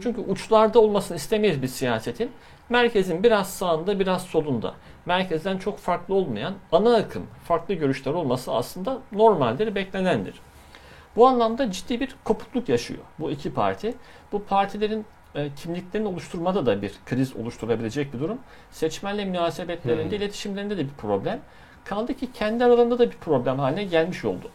Çünkü 0.03 0.21
uçlarda 0.21 0.79
olmasını 0.81 1.17
istemeyiz 1.17 1.63
bir 1.63 1.69
siyasetin. 1.69 2.31
Merkezin 2.69 3.23
biraz 3.23 3.51
sağında 3.51 4.01
biraz 4.01 4.23
solunda. 4.23 4.75
Merkezden 5.07 5.59
çok 5.59 5.79
farklı 5.79 6.15
olmayan 6.15 6.55
ana 6.73 6.97
akım 6.97 7.27
farklı 7.45 7.75
görüşler 7.75 8.13
olması 8.13 8.53
aslında 8.53 8.99
normaldir, 9.13 9.75
beklenendir. 9.75 10.35
Bu 11.17 11.27
anlamda 11.27 11.71
ciddi 11.71 12.01
bir 12.01 12.17
kopukluk 12.25 12.69
yaşıyor 12.69 13.01
bu 13.19 13.31
iki 13.31 13.55
parti. 13.55 13.95
Bu 14.33 14.45
partilerin 14.45 15.01
e, 15.01 15.05
kimliklerini 15.57 16.09
oluşturmada 16.09 16.67
da 16.67 16.83
bir 16.83 16.93
kriz 17.07 17.37
oluşturabilecek 17.37 18.15
bir 18.15 18.21
durum. 18.21 18.39
Seçmenle 18.71 19.25
münasebetlerinde, 19.25 20.05
Hmm. 20.05 20.23
iletişimlerinde 20.23 20.77
de 20.77 20.85
bir 20.85 20.95
problem. 20.99 21.41
Kaldı 21.85 22.15
ki 22.15 22.33
kendi 22.33 22.65
aralarında 22.65 22.99
da 22.99 23.11
bir 23.11 23.17
problem 23.17 23.59
haline 23.59 23.85
gelmiş 23.85 24.25
oldu. 24.25 24.51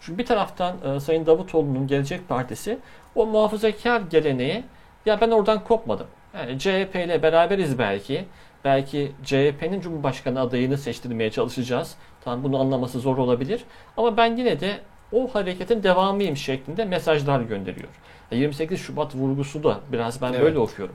Çünkü 0.00 0.18
bir 0.18 0.26
taraftan 0.26 0.76
e, 0.96 1.00
Sayın 1.00 1.26
Davutoğlu'nun 1.26 1.86
Gelecek 1.86 2.28
Partisi 2.28 2.78
o 3.14 3.26
muhafazakar 3.26 4.00
geleneğe 4.10 4.64
ya 5.06 5.20
ben 5.20 5.30
oradan 5.30 5.64
kopmadım. 5.64 6.06
Yani 6.34 6.58
CHP 6.58 6.94
ile 6.96 7.22
beraberiz 7.22 7.78
belki. 7.78 8.24
Belki 8.64 9.12
CHP'nin 9.24 9.80
Cumhurbaşkanı 9.80 10.40
adayını 10.40 10.78
seçtirmeye 10.78 11.30
çalışacağız. 11.30 11.94
Tamam 12.24 12.44
bunu 12.44 12.60
anlaması 12.60 12.98
zor 13.00 13.16
olabilir. 13.18 13.64
Ama 13.96 14.16
ben 14.16 14.36
yine 14.36 14.60
de 14.60 14.80
o 15.12 15.34
hareketin 15.34 15.82
devamıyım 15.82 16.36
şeklinde 16.36 16.84
mesajlar 16.84 17.40
gönderiyor. 17.40 17.88
E, 18.32 18.36
28 18.36 18.80
Şubat 18.80 19.14
vurgusu 19.14 19.64
da 19.64 19.80
biraz 19.92 20.22
ben 20.22 20.32
Evet. 20.32 20.42
böyle 20.42 20.58
okuyorum. 20.58 20.94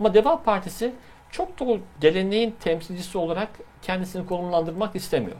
Ama 0.00 0.14
Deva 0.14 0.42
Partisi 0.42 0.92
çok 1.30 1.60
da 1.60 1.64
o 1.64 1.78
geleneğin 2.00 2.54
temsilcisi 2.60 3.18
olarak 3.18 3.48
kendisini 3.82 4.26
konumlandırmak 4.26 4.96
istemiyor. 4.96 5.36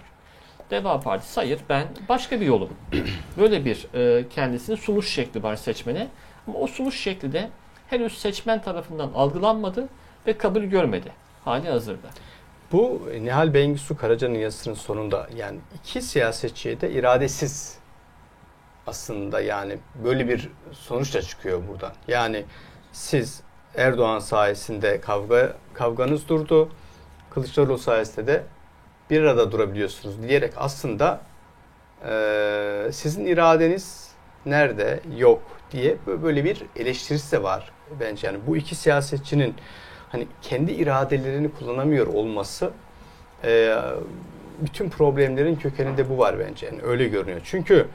Deva 0.71 1.01
Partisi 1.01 1.41
hayır 1.41 1.61
ben 1.69 1.87
başka 2.09 2.41
bir 2.41 2.47
yolum. 2.47 2.71
Böyle 3.39 3.65
bir 3.65 3.87
e, 3.95 4.29
kendisini 4.29 4.77
sunuş 4.77 5.13
şekli 5.13 5.43
var 5.43 5.57
seçmene. 5.57 6.07
Ama 6.47 6.59
o 6.59 6.67
sunuş 6.67 7.01
şekli 7.01 7.33
de 7.33 7.49
henüz 7.89 8.19
seçmen 8.19 8.63
tarafından 8.63 9.11
algılanmadı 9.15 9.89
ve 10.27 10.39
kabul 10.39 10.63
görmedi 10.63 11.13
hali 11.45 11.69
hazırda. 11.69 12.09
Bu 12.73 13.03
Nihal 13.21 13.55
Bengisu 13.55 13.97
Karaca'nın 13.97 14.35
yazısının 14.35 14.75
sonunda 14.75 15.29
yani 15.37 15.59
iki 15.75 16.03
siyasetçiye 16.03 16.81
de 16.81 16.91
iradesiz 16.93 17.79
aslında 18.95 19.41
yani 19.41 19.79
böyle 20.05 20.29
bir 20.29 20.49
sonuç 20.73 21.15
da 21.15 21.23
çıkıyor 21.23 21.61
buradan. 21.69 21.93
Yani 22.09 22.45
siz 22.93 23.41
Erdoğan 23.77 24.19
sayesinde 24.19 25.01
kavga 25.01 25.57
kavganız 25.75 26.29
durdu. 26.29 26.69
Kılıçdaroğlu 27.31 27.79
sayesinde 27.79 28.27
de 28.27 28.43
bir 29.11 29.23
arada 29.23 29.53
durabiliyorsunuz 29.53 30.23
diyerek 30.23 30.53
aslında 30.57 31.21
eee, 32.05 32.93
sizin 32.93 33.27
iradeniz 33.27 34.11
nerede 34.47 35.01
yok 35.17 35.43
diye 35.73 35.97
bö- 36.07 36.23
böyle 36.23 36.45
bir 36.45 36.63
eleştirisi 36.77 37.33
de 37.33 37.43
var 37.43 37.73
bence 38.01 38.27
yani 38.27 38.39
bu 38.47 38.57
iki 38.57 38.75
siyasetçinin 38.75 39.55
hani 40.09 40.27
kendi 40.43 40.73
iradelerini 40.73 41.51
kullanamıyor 41.53 42.07
olması 42.07 42.71
eee, 43.45 43.77
bütün 44.61 44.91
problemlerin 44.91 45.57
kökeninde 45.57 46.11
bu 46.11 46.19
var 46.19 46.39
bence 46.39 46.67
yani 46.67 46.83
öyle 46.83 47.09
görünüyor 47.09 47.41
çünkü 47.45 47.87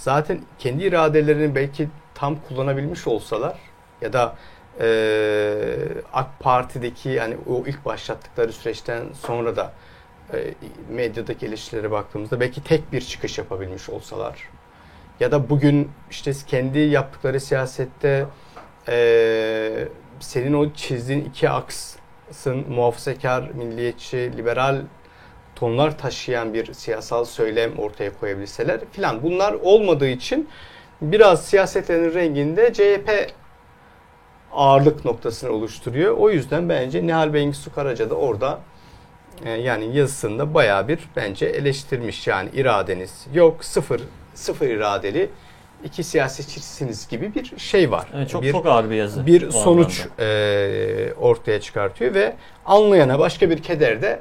zaten 0.00 0.40
kendi 0.58 0.84
iradelerini 0.84 1.54
belki 1.54 1.88
tam 2.14 2.36
kullanabilmiş 2.48 3.06
olsalar 3.06 3.58
ya 4.00 4.12
da 4.12 4.36
eee, 4.80 5.88
AK 6.12 6.26
Parti'deki 6.40 7.20
hani 7.20 7.36
o 7.48 7.66
ilk 7.66 7.84
başlattıkları 7.84 8.52
süreçten 8.52 9.04
sonra 9.26 9.56
da 9.56 9.72
e, 10.34 10.54
medyadaki 10.90 11.46
eleştirilere 11.46 11.90
baktığımızda 11.90 12.40
belki 12.40 12.64
tek 12.64 12.92
bir 12.92 13.00
çıkış 13.00 13.38
yapabilmiş 13.38 13.88
olsalar 13.88 14.48
ya 15.20 15.32
da 15.32 15.50
bugün 15.50 15.90
işte 16.10 16.32
kendi 16.46 16.78
yaptıkları 16.78 17.40
siyasette 17.40 18.26
e, 18.88 19.88
senin 20.20 20.52
o 20.52 20.72
çizdiğin 20.72 21.24
iki 21.24 21.50
aksın 21.50 22.64
muhafazakar, 22.68 23.50
milliyetçi, 23.54 24.32
liberal 24.36 24.82
tonlar 25.60 25.98
taşıyan 25.98 26.54
bir 26.54 26.72
siyasal 26.74 27.24
söylem 27.24 27.78
ortaya 27.78 28.10
koyabilseler 28.20 28.80
filan. 28.92 29.22
Bunlar 29.22 29.52
olmadığı 29.52 30.08
için 30.08 30.48
biraz 31.02 31.44
siyasetlerin 31.44 32.14
renginde 32.14 32.72
CHP 32.72 33.32
ağırlık 34.52 35.04
noktasını 35.04 35.50
oluşturuyor. 35.52 36.16
O 36.16 36.30
yüzden 36.30 36.68
bence 36.68 37.06
Nihal 37.06 37.34
Bengisu 37.34 37.74
Karaca 37.74 38.10
da 38.10 38.14
orada 38.14 38.60
e, 39.44 39.50
yani 39.50 39.96
yazısında 39.96 40.54
bayağı 40.54 40.88
bir 40.88 40.98
bence 41.16 41.46
eleştirmiş. 41.46 42.26
Yani 42.26 42.50
iradeniz 42.54 43.26
yok 43.34 43.64
sıfır 43.64 44.00
sıfır 44.34 44.66
iradeli 44.66 45.30
iki 45.84 46.04
siyasetçisiniz 46.04 47.08
gibi 47.08 47.34
bir 47.34 47.58
şey 47.58 47.90
var. 47.90 48.06
Evet, 48.14 48.30
çok 48.30 48.42
bir, 48.42 48.52
çok 48.52 48.66
ağır 48.66 48.90
bir 48.90 48.94
yazı. 48.94 49.26
bir 49.26 49.50
sonuç 49.50 50.00
anlamda. 50.00 50.24
e, 50.24 51.14
ortaya 51.14 51.60
çıkartıyor 51.60 52.14
ve 52.14 52.36
anlayana 52.66 53.18
başka 53.18 53.50
bir 53.50 53.62
keder 53.62 54.02
de 54.02 54.20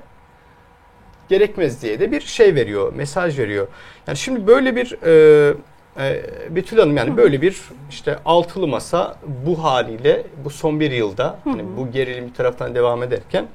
gerekmez 1.29 1.81
diye 1.81 1.99
de 1.99 2.11
bir 2.11 2.21
şey 2.21 2.55
veriyor, 2.55 2.93
mesaj 2.93 3.39
veriyor. 3.39 3.67
Yani 4.07 4.17
şimdi 4.17 4.47
böyle 4.47 4.75
bir 4.75 4.97
e, 5.03 5.53
e, 5.99 6.23
Betül 6.49 6.77
Hanım 6.79 6.97
yani 6.97 7.17
böyle 7.17 7.41
bir 7.41 7.61
işte 7.89 8.17
altılı 8.25 8.67
masa 8.67 9.17
bu 9.45 9.63
haliyle 9.63 10.23
bu 10.45 10.49
son 10.49 10.79
bir 10.79 10.91
yılda 10.91 11.39
hani 11.43 11.63
bu 11.77 11.91
gerilim 11.91 12.27
bir 12.27 12.33
taraftan 12.33 12.75
devam 12.75 13.03
ederken 13.03 13.47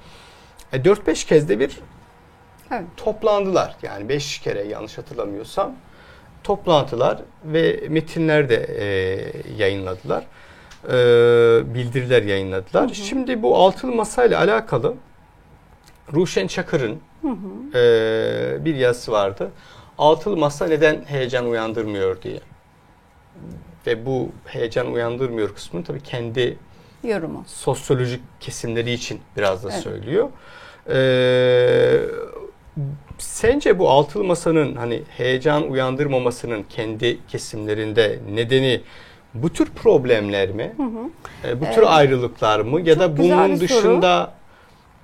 e, 0.73 0.77
4-5 0.77 1.27
kez 1.27 1.49
de 1.49 1.61
bir 1.61 1.79
Evet. 2.71 2.85
toplandılar. 2.97 3.77
Yani 3.83 4.09
beş 4.09 4.39
kere 4.39 4.63
yanlış 4.63 4.99
hatırlamıyorsam 4.99 5.73
toplantılar 6.45 7.19
ve 7.45 7.81
metinler 7.89 8.49
de 8.49 8.67
e, 8.79 8.87
yayınladılar. 9.63 10.25
E, 10.89 10.95
bildiriler 11.75 12.23
yayınladılar. 12.23 12.89
Şimdi 12.89 13.43
bu 13.43 13.57
altılı 13.57 13.93
masayla 13.93 14.39
alakalı 14.41 14.95
Ruşen 16.12 16.47
Çakır'ın 16.47 16.99
e, 17.75 18.64
bir 18.64 18.75
yazısı 18.75 19.12
vardı. 19.12 19.51
Altılı 19.99 20.37
masa 20.37 20.67
neden 20.67 21.05
heyecan 21.07 21.47
uyandırmıyor 21.47 22.23
diye. 22.23 22.40
Ve 23.87 24.07
bu 24.07 24.29
heyecan 24.47 24.93
uyandırmıyor 24.93 25.55
kısmını 25.55 25.85
tabii 25.85 26.01
kendi 26.03 26.59
Yorumu. 27.05 27.45
sosyolojik 27.47 28.21
kesimleri 28.40 28.93
için 28.93 29.21
biraz 29.37 29.64
da 29.64 29.71
Evet. 29.73 29.83
söylüyor. 29.83 30.29
Ee, 30.90 32.01
sence 33.19 33.79
bu 33.79 33.90
altılı 33.90 34.25
masanın 34.25 34.77
hani 34.77 35.03
heyecan 35.17 35.71
uyandırmamasının 35.71 36.62
kendi 36.62 37.27
kesimlerinde 37.29 38.19
nedeni 38.35 38.81
bu 39.35 39.53
tür 39.53 39.71
problemler 39.71 40.51
mi? 40.51 40.75
Ee, 41.45 41.61
bu 41.61 41.64
tür 41.64 41.73
Evet. 41.79 41.87
ayrılıklar 41.88 42.61
mı? 42.61 42.81
Ya 42.81 42.99
da 43.01 43.17
bunun 43.17 43.61
bir 43.61 43.69
soru. 43.69 44.03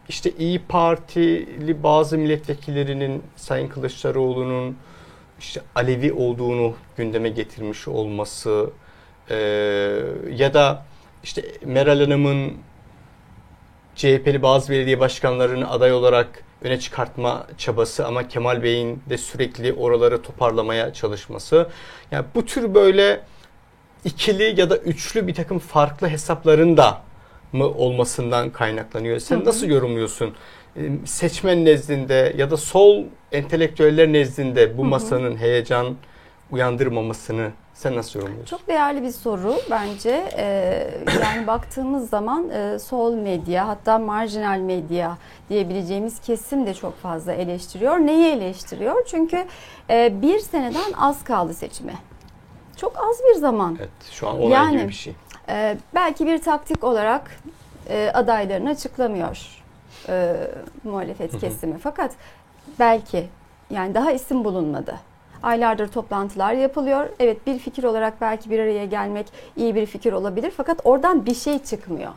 İşte 0.08 0.30
İyi 0.38 0.58
Partili 0.58 1.82
bazı 1.82 2.18
milletvekillerinin 2.18 3.22
Sayın 3.36 3.68
Kılıçdaroğlu'nun 3.68 4.76
işte 5.38 5.60
Alevi 5.74 6.12
olduğunu 6.12 6.74
gündeme 6.96 7.28
getirmiş 7.28 7.88
olması 7.88 8.70
ee, 9.30 9.36
ya 10.30 10.54
da 10.54 10.84
işte 11.22 11.44
Meral 11.64 12.00
Hanım'ın 12.00 12.54
CHP'li 13.96 14.42
bazı 14.42 14.72
belediye 14.72 15.00
başkanlarını 15.00 15.70
aday 15.70 15.92
olarak 15.92 16.44
öne 16.62 16.80
çıkartma 16.80 17.46
çabası 17.58 18.06
ama 18.06 18.28
Kemal 18.28 18.62
Bey'in 18.62 19.02
de 19.08 19.18
sürekli 19.18 19.72
oraları 19.72 20.22
toparlamaya 20.22 20.92
çalışması. 20.92 21.68
Yani 22.10 22.24
bu 22.34 22.46
tür 22.46 22.74
böyle 22.74 23.20
ikili 24.04 24.60
ya 24.60 24.70
da 24.70 24.76
üçlü 24.76 25.26
bir 25.26 25.34
takım 25.34 25.58
farklı 25.58 26.08
hesapların 26.08 26.76
da 26.76 27.02
mı 27.52 27.64
olmasından 27.68 28.50
kaynaklanıyor? 28.50 29.18
Sen 29.18 29.36
Hı 29.36 29.40
hı. 29.40 29.44
nasıl 29.44 29.66
yorumluyorsun? 29.66 30.34
Ee, 30.76 30.80
Seçmen 31.04 31.64
nezdinde 31.64 32.34
ya 32.36 32.50
da 32.50 32.56
sol 32.56 33.04
entelektüeller 33.32 34.12
nezdinde 34.12 34.78
bu 34.78 34.84
masanın 34.84 35.36
heyecan 35.36 35.96
uyandırmamasını 36.50 37.50
sen 37.74 37.96
nasıl 37.96 38.18
yorumluyorsun? 38.20 38.56
Çok 38.56 38.68
değerli 38.68 39.02
bir 39.02 39.10
soru 39.10 39.54
bence. 39.70 40.24
Ee, 40.36 40.90
yani 41.24 41.46
baktığımız 41.46 42.08
zaman 42.10 42.50
e, 42.50 42.78
sol 42.78 43.14
medya 43.14 43.68
hatta 43.68 43.98
marjinal 43.98 44.58
medya 44.58 45.18
diyebileceğimiz 45.48 46.20
kesim 46.20 46.66
de 46.66 46.74
çok 46.74 46.98
fazla 46.98 47.32
eleştiriyor. 47.32 47.96
Neyi 47.96 48.26
eleştiriyor? 48.32 49.06
Çünkü 49.06 49.44
e, 49.90 50.22
bir 50.22 50.38
seneden 50.38 50.92
az 50.98 51.24
kaldı 51.24 51.54
seçime. 51.54 51.94
Çok 52.76 52.96
az 52.96 53.16
bir 53.30 53.34
zaman. 53.40 53.76
Evet, 53.80 53.90
şu 54.10 54.28
an 54.28 54.38
onay 54.40 54.50
Yani- 54.52 54.76
gibi 54.78 54.88
bir 54.88 54.92
şey. 54.94 55.12
Ee, 55.50 55.76
belki 55.94 56.26
bir 56.26 56.38
taktik 56.38 56.84
olarak 56.84 57.30
e, 57.88 58.10
adaylarını 58.14 58.70
açıklamıyor 58.70 59.62
e, 60.08 60.36
muhalefet 60.84 61.40
kesimi. 61.40 61.78
Fakat 61.78 62.12
belki 62.78 63.28
yani 63.70 63.94
daha 63.94 64.12
isim 64.12 64.44
bulunmadı. 64.44 64.94
Aylardır 65.42 65.88
toplantılar 65.88 66.52
yapılıyor. 66.52 67.08
Evet 67.20 67.46
bir 67.46 67.58
fikir 67.58 67.84
olarak 67.84 68.20
belki 68.20 68.50
bir 68.50 68.58
araya 68.58 68.84
gelmek 68.84 69.26
iyi 69.56 69.74
bir 69.74 69.86
fikir 69.86 70.12
olabilir. 70.12 70.52
Fakat 70.56 70.80
oradan 70.84 71.26
bir 71.26 71.34
şey 71.34 71.58
çıkmıyor. 71.58 72.12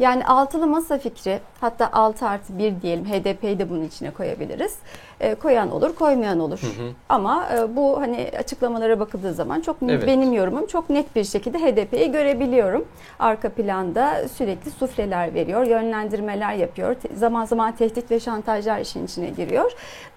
Yani 0.00 0.26
altılı 0.26 0.66
masa 0.66 0.98
fikri 0.98 1.40
hatta 1.60 1.92
6 1.92 2.28
artı 2.28 2.58
1 2.58 2.82
diyelim 2.82 3.04
HDP'yi 3.04 3.58
de 3.58 3.70
bunun 3.70 3.84
içine 3.84 4.10
koyabiliriz. 4.10 4.78
E, 5.20 5.34
koyan 5.34 5.70
olur 5.70 5.94
koymayan 5.94 6.40
olur. 6.40 6.60
Ama 7.08 7.48
e, 7.56 7.76
bu 7.76 8.00
hani 8.00 8.30
açıklamalara 8.38 9.00
bakıldığı 9.00 9.34
zaman 9.34 9.60
çok 9.60 9.76
Evet. 9.82 10.06
benim 10.06 10.32
yorumum 10.32 10.66
çok 10.66 10.90
net 10.90 11.16
bir 11.16 11.24
şekilde 11.24 11.58
HDP'yi 11.58 12.12
görebiliyorum. 12.12 12.84
Arka 13.18 13.48
planda 13.48 14.28
sürekli 14.28 14.70
sufleler 14.70 15.34
veriyor, 15.34 15.66
yönlendirmeler 15.66 16.52
yapıyor. 16.54 16.96
Zaman 17.14 17.44
zaman 17.44 17.72
tehdit 17.72 18.10
ve 18.10 18.20
şantajlar 18.20 18.80
işin 18.80 19.04
içine 19.04 19.28
giriyor. 19.30 19.72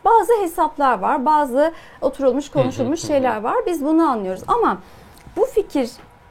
Bazı 0.05 0.33
hesaplar 0.41 0.99
var, 0.99 1.25
bazı 1.25 1.73
oturulmuş 2.01 2.49
konuşulmuş 2.49 2.99
şeyler 3.01 3.41
var. 3.41 3.55
Biz 3.67 3.85
bunu 3.85 4.03
anlıyoruz 4.03 4.43
ama 4.47 4.77
bu 5.37 5.45
fikir 5.45 5.89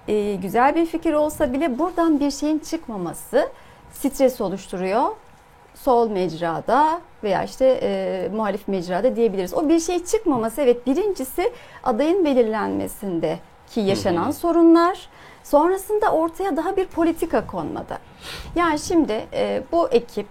e, 0.08 0.34
güzel 0.34 0.74
bir 0.74 0.86
fikir 0.86 1.12
olsa 1.12 1.52
bile 1.52 1.78
buradan 1.78 2.20
bir 2.20 2.30
şeyin 2.30 2.58
çıkmaması 2.58 3.48
stres 3.92 4.40
oluşturuyor. 4.40 5.02
Sol 5.74 6.10
mecrada 6.10 7.00
veya 7.24 7.44
işte 7.44 7.80
e, 7.82 8.28
muhalif 8.34 8.68
mecrada 8.68 9.16
diyebiliriz. 9.16 9.54
O 9.54 9.68
bir 9.68 9.80
şey 9.80 10.04
çıkmaması 10.04 10.60
evet 10.60 10.86
birincisi 10.86 11.52
adayın 11.84 12.24
belirlenmesinde 12.24 13.38
ki 13.70 13.80
yaşanan 13.80 14.30
sorunlar. 14.30 15.08
Sonrasında 15.44 16.12
ortaya 16.12 16.56
daha 16.56 16.76
bir 16.76 16.86
politika 16.86 17.46
konmadı. 17.46 17.98
Yani 18.56 18.78
şimdi 18.78 19.26
e, 19.32 19.62
bu 19.72 19.88
ekip 19.88 20.26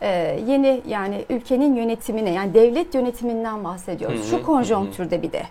e, 0.00 0.40
yeni 0.46 0.82
yani 0.86 1.24
ülkenin 1.30 1.74
yönetimine 1.74 2.30
yani 2.30 2.54
devlet 2.54 2.94
yönetiminden 2.94 3.64
bahsediyoruz. 3.64 4.20
Hı 4.20 4.24
hı, 4.24 4.26
Şu 4.28 4.42
konjonktürde 4.42 5.22
bir 5.22 5.32
de. 5.32 5.42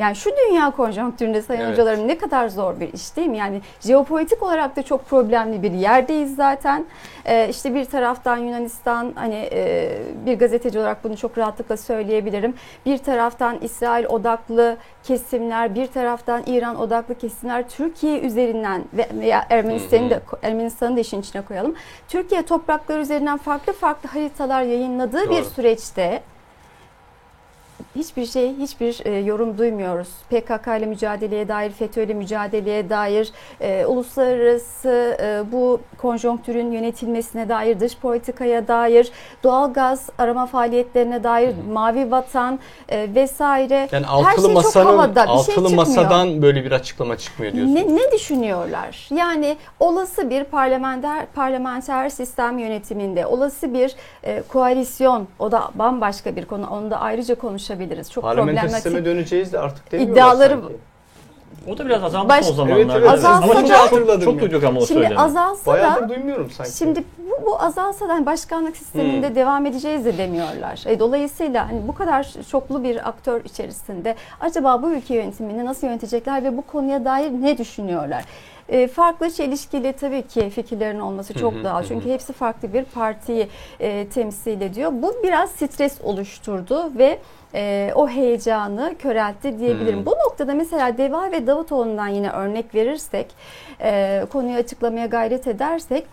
Yani 0.00 0.16
şu 0.16 0.30
dünya 0.36 0.70
konjonktüründe 0.70 1.42
sayın 1.42 1.60
Evet. 1.60 1.72
hocalarım 1.72 2.08
ne 2.08 2.18
kadar 2.18 2.48
zor 2.48 2.80
bir 2.80 2.92
iş 2.92 3.16
değil 3.16 3.28
mi? 3.28 3.36
Yani 3.38 3.60
jeopolitik 3.80 4.42
olarak 4.42 4.76
da 4.76 4.82
çok 4.82 5.06
problemli 5.06 5.62
bir 5.62 5.70
yerdeyiz 5.72 6.36
zaten. 6.36 6.84
Ee, 7.26 7.48
işte 7.50 7.74
bir 7.74 7.84
taraftan 7.84 8.36
Yunanistan 8.36 9.12
hani 9.14 9.48
e, 9.52 9.92
bir 10.26 10.38
gazeteci 10.38 10.78
olarak 10.78 11.04
bunu 11.04 11.16
çok 11.16 11.38
rahatlıkla 11.38 11.76
söyleyebilirim. 11.76 12.54
Bir 12.86 12.98
taraftan 12.98 13.58
İsrail 13.60 14.04
odaklı 14.06 14.76
kesimler, 15.02 15.74
bir 15.74 15.86
taraftan 15.86 16.42
İran 16.46 16.80
odaklı 16.80 17.14
kesimler 17.14 17.68
Türkiye 17.68 18.20
üzerinden 18.20 18.82
ve- 18.92 19.08
veya 19.20 19.46
Ermenistan'ı 19.50 20.10
da 20.10 20.20
Ermenistan'ı 20.42 20.96
da 20.96 21.00
işin 21.00 21.20
içine 21.20 21.42
koyalım. 21.42 21.74
Türkiye 22.08 22.42
toprakları 22.42 23.00
üzerinden 23.00 23.38
farklı 23.38 23.72
farklı 23.72 24.08
haritalar 24.08 24.62
yayınladığı 24.62 25.22
bir 25.30 25.36
Doğru. 25.36 25.44
süreçte 25.44 26.22
hiçbir 27.96 28.26
şey, 28.26 28.56
hiçbir 28.56 29.06
e, 29.06 29.18
yorum 29.18 29.58
duymuyoruz. 29.58 30.08
PKK 30.30 30.66
ile 30.78 30.86
mücadeleye 30.86 31.48
dair, 31.48 31.70
FETÖ 31.70 32.02
ile 32.02 32.14
mücadeleye 32.14 32.90
dair, 32.90 33.32
e, 33.60 33.86
uluslararası 33.86 35.18
e, 35.22 35.52
bu 35.52 35.80
konjonktürün 35.98 36.72
yönetilmesine 36.72 37.48
dair, 37.48 37.80
dış 37.80 37.96
politikaya 37.96 38.68
dair, 38.68 39.12
doğalgaz 39.44 40.08
arama 40.18 40.46
faaliyetlerine 40.46 41.24
dair, 41.24 41.54
mavi 41.72 42.10
vatan 42.10 42.58
e, 42.88 43.14
vesaire. 43.14 43.88
Yani 43.92 44.06
Her 44.06 44.12
altılı 44.12 44.34
şey 44.34 44.54
çok 44.54 44.64
masanın 44.64 44.86
havada, 44.86 45.22
bir 45.22 45.26
şey 45.26 45.34
altılı 45.34 45.54
çıkmıyor. 45.54 45.76
masadan 45.76 46.42
böyle 46.42 46.64
bir 46.64 46.72
açıklama 46.72 47.18
çıkmıyor 47.18 47.52
diyorsun. 47.52 47.74
Ne, 47.74 47.96
ne 47.96 48.12
düşünüyorlar? 48.12 49.08
Yani 49.10 49.56
olası 49.80 50.30
bir 50.30 50.44
parlamenter 50.44 51.26
parlamenter 51.34 52.08
sistem 52.08 52.58
yönetiminde, 52.58 53.26
olası 53.26 53.74
bir 53.74 53.94
e, 54.24 54.42
koalisyon, 54.48 55.28
o 55.38 55.52
da 55.52 55.70
bambaşka 55.74 56.36
bir 56.36 56.44
konu. 56.44 56.66
Onu 56.70 56.90
da 56.90 57.00
ayrıca 57.00 57.34
konuşabiliriz. 57.34 57.79
Çok 58.10 58.24
Parlamenter 58.24 58.62
problematik. 58.62 58.74
sisteme 58.84 59.04
döneceğiz 59.04 59.52
de 59.52 59.58
artık 59.58 59.92
demiyorlar 59.92 60.12
İddiaları- 60.14 60.60
sanki. 60.60 60.76
O 61.68 61.78
da 61.78 61.86
biraz 61.86 62.04
azalmış 62.04 62.28
Baş- 62.28 62.46
son 62.46 62.54
zamanlarda. 62.54 62.82
Evet, 62.92 62.96
evet. 63.00 63.10
Azalsa 63.10 63.44
ama 63.44 63.54
çok, 63.54 63.68
da- 64.08 64.20
çok, 64.20 64.24
çok 64.24 64.40
duyduk 64.40 64.64
ama 64.64 64.80
o 64.80 64.86
Şimdi 64.86 65.00
söylemi. 65.00 65.20
azalsa 65.20 65.70
Bayağıdır 65.72 66.02
da 66.02 66.08
duymuyorum 66.08 66.50
sanki. 66.50 66.76
Şimdi 66.76 67.04
bu, 67.18 67.46
bu 67.46 67.62
azalsa 67.62 68.08
da 68.08 68.12
hani 68.12 68.26
başkanlık 68.26 68.76
sisteminde 68.76 69.28
Hmm. 69.28 69.34
devam 69.34 69.66
edeceğiz 69.66 70.04
de 70.04 70.18
demiyorlar. 70.18 70.82
E, 70.86 70.98
dolayısıyla 71.00 71.68
hani 71.68 71.88
bu 71.88 71.94
kadar 71.94 72.28
çoklu 72.50 72.84
bir 72.84 73.08
aktör 73.08 73.44
içerisinde 73.44 74.14
acaba 74.40 74.82
bu 74.82 74.90
ülke 74.90 75.14
yönetimini 75.14 75.64
nasıl 75.64 75.86
yönetecekler 75.86 76.44
ve 76.44 76.56
bu 76.56 76.62
konuya 76.62 77.04
dair 77.04 77.30
ne 77.30 77.58
düşünüyorlar? 77.58 78.24
E, 78.70 78.88
farklı 78.88 79.30
çelişkili 79.30 79.92
tabii 79.92 80.22
ki 80.22 80.50
fikirlerin 80.50 81.00
olması 81.00 81.34
çok 81.34 81.54
Hı 81.54 81.58
hı, 81.58 81.64
doğal. 81.64 81.82
hı 81.82 81.88
Çünkü 81.88 82.10
hepsi 82.10 82.32
farklı 82.32 82.72
bir 82.72 82.84
partiyi 82.84 83.48
e, 83.80 84.06
temsil 84.08 84.60
ediyor. 84.60 84.92
Bu 84.94 85.14
biraz 85.22 85.50
stres 85.50 86.00
oluşturdu 86.00 86.92
ve 86.98 87.18
e, 87.54 87.92
o 87.94 88.08
heyecanı 88.08 88.94
köreltti 88.98 89.58
diyebilirim. 89.58 89.98
Hmm. 89.98 90.06
Bu 90.06 90.10
noktada 90.10 90.54
mesela 90.54 90.98
Deva 90.98 91.32
ve 91.32 91.46
Davutoğlu'ndan 91.46 92.08
yine 92.08 92.30
örnek 92.30 92.74
verirsek, 92.74 93.26
e, 93.80 94.22
konuyu 94.32 94.56
açıklamaya 94.56 95.06
gayret 95.06 95.46
edersek, 95.46 96.06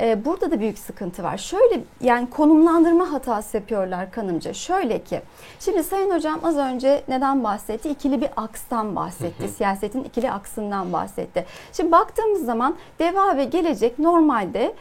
e, 0.00 0.24
burada 0.24 0.50
da 0.50 0.60
büyük 0.60 0.78
sıkıntı 0.78 1.22
var. 1.22 1.38
Şöyle 1.38 1.80
yani 2.00 2.30
konumlandırma 2.30 3.12
hatası 3.12 3.56
yapıyorlar 3.56 4.10
kanımca. 4.10 4.54
Şöyle 4.54 5.04
ki, 5.04 5.20
şimdi 5.60 5.84
Sayın 5.84 6.10
Hocam 6.10 6.40
az 6.44 6.56
önce 6.56 7.02
neden 7.08 7.44
bahsetti? 7.44 7.88
İkili 7.88 8.20
bir 8.20 8.30
akstan 8.36 8.96
bahsetti. 8.96 9.48
Siyasetin 9.48 10.04
ikili 10.04 10.30
aksından 10.30 10.92
bahsetti. 10.92 11.44
Şimdi 11.72 11.92
baktığımız 11.92 12.44
zaman 12.44 12.76
Deva 12.98 13.36
ve 13.36 13.44
Gelecek 13.44 13.98
normalde 13.98 14.74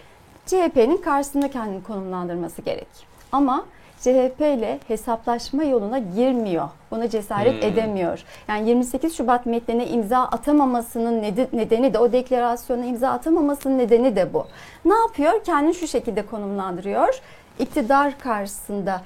CHP'nin 0.45 0.97
karşısında 0.97 1.52
kendini 1.52 1.84
konumlandırması 1.84 2.62
gerek. 2.62 2.88
Ama 3.32 3.65
CHP 4.04 4.42
ile 4.42 4.80
hesaplaşma 4.88 5.63
yoluna 5.63 6.00
girmiyor. 6.00 6.70
Buna 6.92 7.10
cesaret 7.10 7.54
Hmm. 7.63 7.70
edemiyor. 7.70 8.24
Yani 8.48 8.70
28 8.70 9.18
Şubat 9.18 9.46
metnine 9.46 9.88
imza 9.88 10.20
atamamasının 10.20 11.22
nedeni 11.54 11.94
de 11.94 12.00
o 12.00 12.12
deklarasyona 12.12 12.86
imza 12.86 13.10
atamamasının 13.10 13.78
nedeni 13.78 14.16
de 14.16 14.34
bu. 14.34 14.46
Ne 14.86 14.94
yapıyor? 14.96 15.44
Kendini 15.44 15.74
şu 15.74 15.88
şekilde 15.88 16.26
konumlandırıyor. 16.26 17.22
İktidar 17.60 18.20
karşısında 18.20 19.02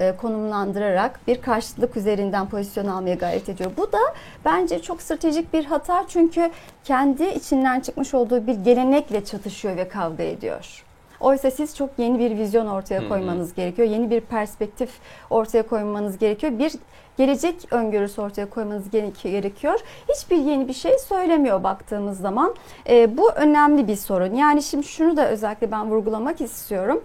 e, 0.00 0.16
konumlandırarak 0.16 1.20
bir 1.26 1.42
karşıtlık 1.42 1.96
üzerinden 1.96 2.48
pozisyon 2.48 2.86
almaya 2.86 3.14
gayret 3.14 3.48
ediyor. 3.48 3.70
Bu 3.76 3.92
da 3.92 3.98
bence 4.44 4.82
çok 4.82 5.02
stratejik 5.02 5.52
bir 5.52 5.64
hata 5.64 6.04
çünkü 6.08 6.50
kendi 6.84 7.24
içinden 7.24 7.80
çıkmış 7.80 8.14
olduğu 8.14 8.46
bir 8.46 8.54
gelenekle 8.54 9.24
çatışıyor 9.24 9.76
ve 9.76 9.88
kavga 9.88 10.22
ediyor. 10.22 10.84
Oysa 11.22 11.50
siz 11.50 11.76
çok 11.76 11.90
yeni 11.98 12.18
bir 12.18 12.38
vizyon 12.38 12.66
ortaya 12.66 13.08
koymanız 13.08 13.54
gerekiyor. 13.54 13.88
Yeni 13.88 14.10
bir 14.10 14.20
perspektif 14.20 14.90
ortaya 15.30 15.62
koymanız 15.62 16.18
gerekiyor. 16.18 16.58
Bir 16.58 16.72
gelecek 17.16 17.72
öngörüsü 17.72 18.20
ortaya 18.20 18.50
koymanız 18.50 18.90
gerekiyor. 18.90 19.80
Hiçbir 20.08 20.36
yeni 20.36 20.68
bir 20.68 20.72
şey 20.72 20.98
söylemiyor 20.98 21.62
baktığımız 21.62 22.18
zaman. 22.18 22.54
E, 22.88 23.16
bu 23.16 23.32
önemli 23.32 23.88
bir 23.88 23.96
sorun. 23.96 24.34
Yani 24.34 24.62
şimdi 24.62 24.86
şunu 24.86 25.16
da 25.16 25.28
özellikle 25.28 25.70
ben 25.70 25.90
vurgulamak 25.90 26.40
istiyorum. 26.40 27.04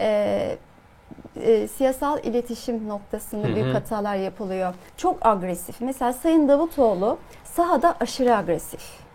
E, 0.00 0.58
e, 1.36 1.68
siyasal 1.68 2.24
iletişim 2.24 2.88
noktasında 2.88 3.48
Hı 3.48 3.52
hı. 3.52 3.54
büyük 3.56 3.74
hatalar 3.74 4.16
yapılıyor. 4.16 4.74
Çok 4.96 5.26
agresif. 5.26 5.80
Mesela 5.80 6.12
Sayın 6.12 6.48
Davutoğlu 6.48 7.18
sahada 7.44 7.94
aşırı 8.00 8.36
agresif. 8.36 9.07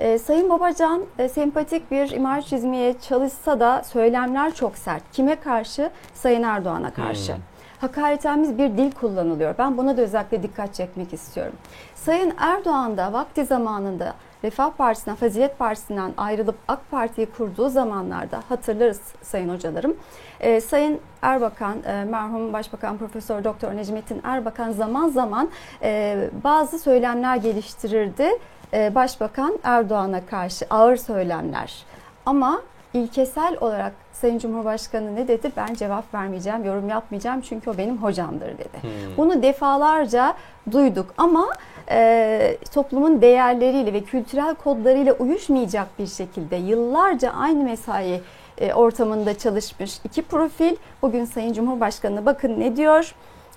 Ee, 0.00 0.18
Sayın 0.18 0.50
Babacan 0.50 1.02
e, 1.18 1.28
sempatik 1.28 1.90
bir 1.90 2.10
imaj 2.10 2.46
çizmeye 2.46 2.94
çalışsa 3.08 3.60
da 3.60 3.82
söylemler 3.84 4.54
çok 4.54 4.78
sert. 4.78 5.02
Kime 5.12 5.36
karşı? 5.36 5.90
Sayın 6.14 6.42
Erdoğan'a 6.42 6.90
karşı. 6.90 7.32
Hmm. 7.32 7.40
Hakaretamiz 7.80 8.58
bir 8.58 8.78
dil 8.78 8.92
kullanılıyor. 8.92 9.54
Ben 9.58 9.78
buna 9.78 9.96
da 9.96 10.02
özellikle 10.02 10.42
dikkat 10.42 10.74
çekmek 10.74 11.12
istiyorum. 11.12 11.52
Sayın 11.94 12.32
Erdoğan 12.38 12.96
da 12.96 13.12
vakti 13.12 13.44
zamanında 13.44 14.14
Refah 14.44 14.70
Partisi'nden, 14.70 15.16
Fazilet 15.16 15.58
Partisi'nden 15.58 16.12
ayrılıp 16.16 16.54
AK 16.68 16.90
Parti'yi 16.90 17.26
kurduğu 17.26 17.68
zamanlarda 17.68 18.42
hatırlarız 18.48 19.00
sayın 19.22 19.48
hocalarım. 19.48 19.96
Ee, 20.40 20.60
sayın 20.60 21.00
Erbakan, 21.22 21.76
e, 21.86 22.04
merhum 22.04 22.52
Başbakan 22.52 22.98
Profesör 22.98 23.44
Doktor 23.44 23.76
Necmettin 23.76 24.20
Erbakan 24.24 24.72
zaman 24.72 25.08
zaman 25.08 25.50
e, 25.82 26.16
bazı 26.44 26.78
söylemler 26.78 27.36
geliştirirdi. 27.36 28.28
E, 28.74 28.94
Başbakan 28.94 29.58
Erdoğan'a 29.64 30.26
karşı 30.26 30.66
ağır 30.70 30.96
söylemler. 30.96 31.84
Ama 32.26 32.60
ilkesel 32.94 33.56
olarak 33.60 33.92
Sayın 34.12 34.38
Cumhurbaşkanı 34.38 35.16
ne 35.16 35.28
dedi? 35.28 35.52
Ben 35.56 35.74
cevap 35.74 36.14
vermeyeceğim, 36.14 36.64
yorum 36.64 36.88
yapmayacağım 36.88 37.40
çünkü 37.40 37.70
o 37.70 37.78
benim 37.78 37.96
hocamdır 37.96 38.58
dedi. 38.58 38.82
Hmm. 38.82 38.90
Bunu 39.16 39.42
defalarca 39.42 40.34
duyduk 40.72 41.14
ama 41.18 41.46
e, 41.90 42.56
toplumun 42.74 43.22
değerleriyle 43.22 43.92
ve 43.92 44.00
kültürel 44.00 44.54
kodlarıyla 44.54 45.12
uyuşmayacak 45.12 45.98
bir 45.98 46.06
şekilde 46.06 46.56
yıllarca 46.56 47.30
aynı 47.30 47.64
mesai 47.64 48.20
e, 48.58 48.74
ortamında 48.74 49.38
çalışmış 49.38 49.98
iki 50.04 50.22
profil. 50.22 50.76
Bugün 51.02 51.24
Sayın 51.24 51.52
Cumhurbaşkanı 51.52 52.26
bakın 52.26 52.60
ne 52.60 52.76
diyor? 52.76 53.14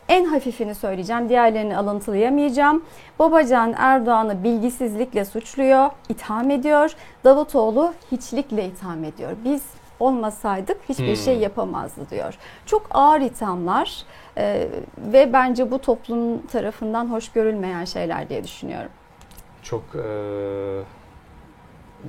En 0.09 0.25
hafifini 0.25 0.75
söyleyeceğim, 0.75 1.29
diğerlerini 1.29 1.77
alıntılayamayacağım. 1.77 2.83
Babacan 3.19 3.73
Erdoğan'ı 3.77 4.43
bilgisizlikle 4.43 5.25
suçluyor, 5.25 5.89
itham 6.09 6.49
ediyor. 6.51 6.91
Davutoğlu 7.23 7.93
hiçlikle 8.11 8.65
itham 8.65 9.03
ediyor. 9.03 9.31
Biz 9.45 9.61
olmasaydık 9.99 10.77
hiçbir 10.89 11.07
Hmm. 11.07 11.15
şey 11.15 11.37
yapamazdı 11.37 12.09
diyor. 12.09 12.37
Çok 12.65 12.87
ağır 12.91 13.21
ithamlar 13.21 14.03
e, 14.37 14.67
ve 14.97 15.33
bence 15.33 15.71
bu 15.71 15.81
toplum 15.81 16.47
tarafından 16.47 17.11
hoş 17.11 17.31
görülmeyen 17.31 17.85
şeyler 17.85 18.29
diye 18.29 18.43
düşünüyorum. 18.43 18.91
Çok 19.63 19.83
eee, 19.95 20.01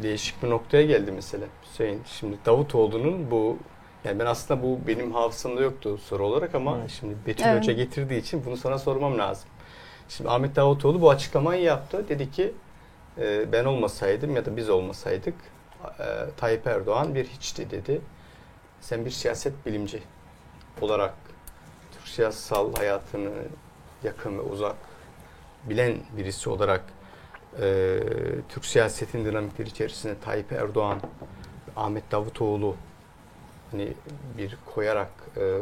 değişik 0.02 0.42
bir 0.42 0.50
noktaya 0.50 0.82
geldi 0.86 1.12
mesele 1.12 1.44
Hüseyin. 1.62 2.02
Şimdi 2.06 2.36
Davutoğlu'nun 2.46 3.30
bu 3.30 3.56
yani 4.04 4.18
ben 4.18 4.26
aslında 4.26 4.62
bu 4.62 4.78
benim 4.86 5.12
hafızamda 5.12 5.60
yoktu 5.60 5.98
soru 5.98 6.26
olarak 6.26 6.54
ama 6.54 6.78
Evet. 6.80 6.90
şimdi 7.00 7.14
Betül 7.26 7.44
Evet. 7.44 7.58
Hoca 7.62 7.72
getirdiği 7.72 8.18
için 8.20 8.42
bunu 8.46 8.56
sana 8.56 8.78
sormam 8.78 9.18
lazım. 9.18 9.48
Şimdi 10.08 10.30
Ahmet 10.30 10.56
Davutoğlu 10.56 11.00
bu 11.00 11.10
açıklamayı 11.10 11.62
yaptı. 11.62 12.08
Dedi 12.08 12.30
ki 12.30 12.52
e, 13.18 13.52
ben 13.52 13.64
olmasaydım 13.64 14.36
ya 14.36 14.44
da 14.46 14.56
biz 14.56 14.70
olmasaydık 14.70 15.34
e, 15.84 16.04
Tayyip 16.36 16.66
Erdoğan 16.66 17.14
bir 17.14 17.24
hiçti 17.24 17.70
dedi. 17.70 18.00
Sen 18.80 19.04
bir 19.04 19.10
siyaset 19.10 19.66
bilimci 19.66 20.02
olarak 20.80 21.14
siyasal 22.14 22.74
hayatını 22.74 23.30
yakın 24.04 24.38
ve 24.38 24.42
uzak 24.42 24.76
bilen 25.64 25.96
birisi 26.16 26.50
olarak 26.50 26.82
e, 27.60 27.98
Türk 28.48 28.64
siyasetin 28.64 29.24
dinamikleri 29.24 29.68
içerisinde 29.68 30.14
Tayyip 30.24 30.52
Erdoğan, 30.52 31.00
Ahmet 31.76 32.12
Davutoğlu 32.12 32.76
hani 33.70 33.92
bir 34.38 34.56
koyarak 34.74 35.10
e, 35.36 35.58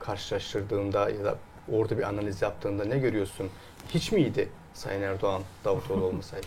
karşılaştırdığında 0.00 1.10
ya 1.10 1.24
da 1.24 1.38
orada 1.72 1.98
bir 1.98 2.02
analiz 2.02 2.42
yaptığında 2.42 2.84
ne 2.84 2.98
görüyorsun? 2.98 3.50
Hiç 3.88 4.12
miydi 4.12 4.48
Sayın 4.74 5.02
Erdoğan 5.02 5.42
Davutoğlu 5.64 6.04
olmasaydı? 6.08 6.46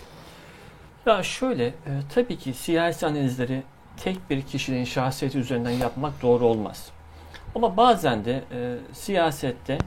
Ya 1.05 1.23
şöyle, 1.23 1.65
e, 1.67 1.73
tabii 2.15 2.37
ki 2.37 2.53
siyasi 2.53 3.05
analizleri 3.05 3.63
tek 3.97 4.29
bir 4.29 4.41
kişinin 4.41 4.83
şahsiyeti 4.83 5.37
üzerinden 5.37 5.71
yapmak 5.71 6.21
doğru 6.21 6.45
olmaz. 6.45 6.91
Ama 7.55 7.77
bazen 7.77 8.25
de 8.25 8.43
e, 8.51 8.77
siyasette 8.93 9.77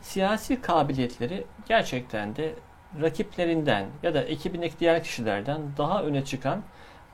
siyasi 0.00 0.60
kabiliyetleri 0.60 1.44
gerçekten 1.68 2.36
de 2.36 2.54
rakiplerinden 3.00 3.86
ya 4.02 4.14
da 4.14 4.22
ekibindeki 4.22 4.78
diğer 4.80 5.02
kişilerden 5.02 5.60
daha 5.78 6.02
öne 6.02 6.24
çıkan 6.24 6.62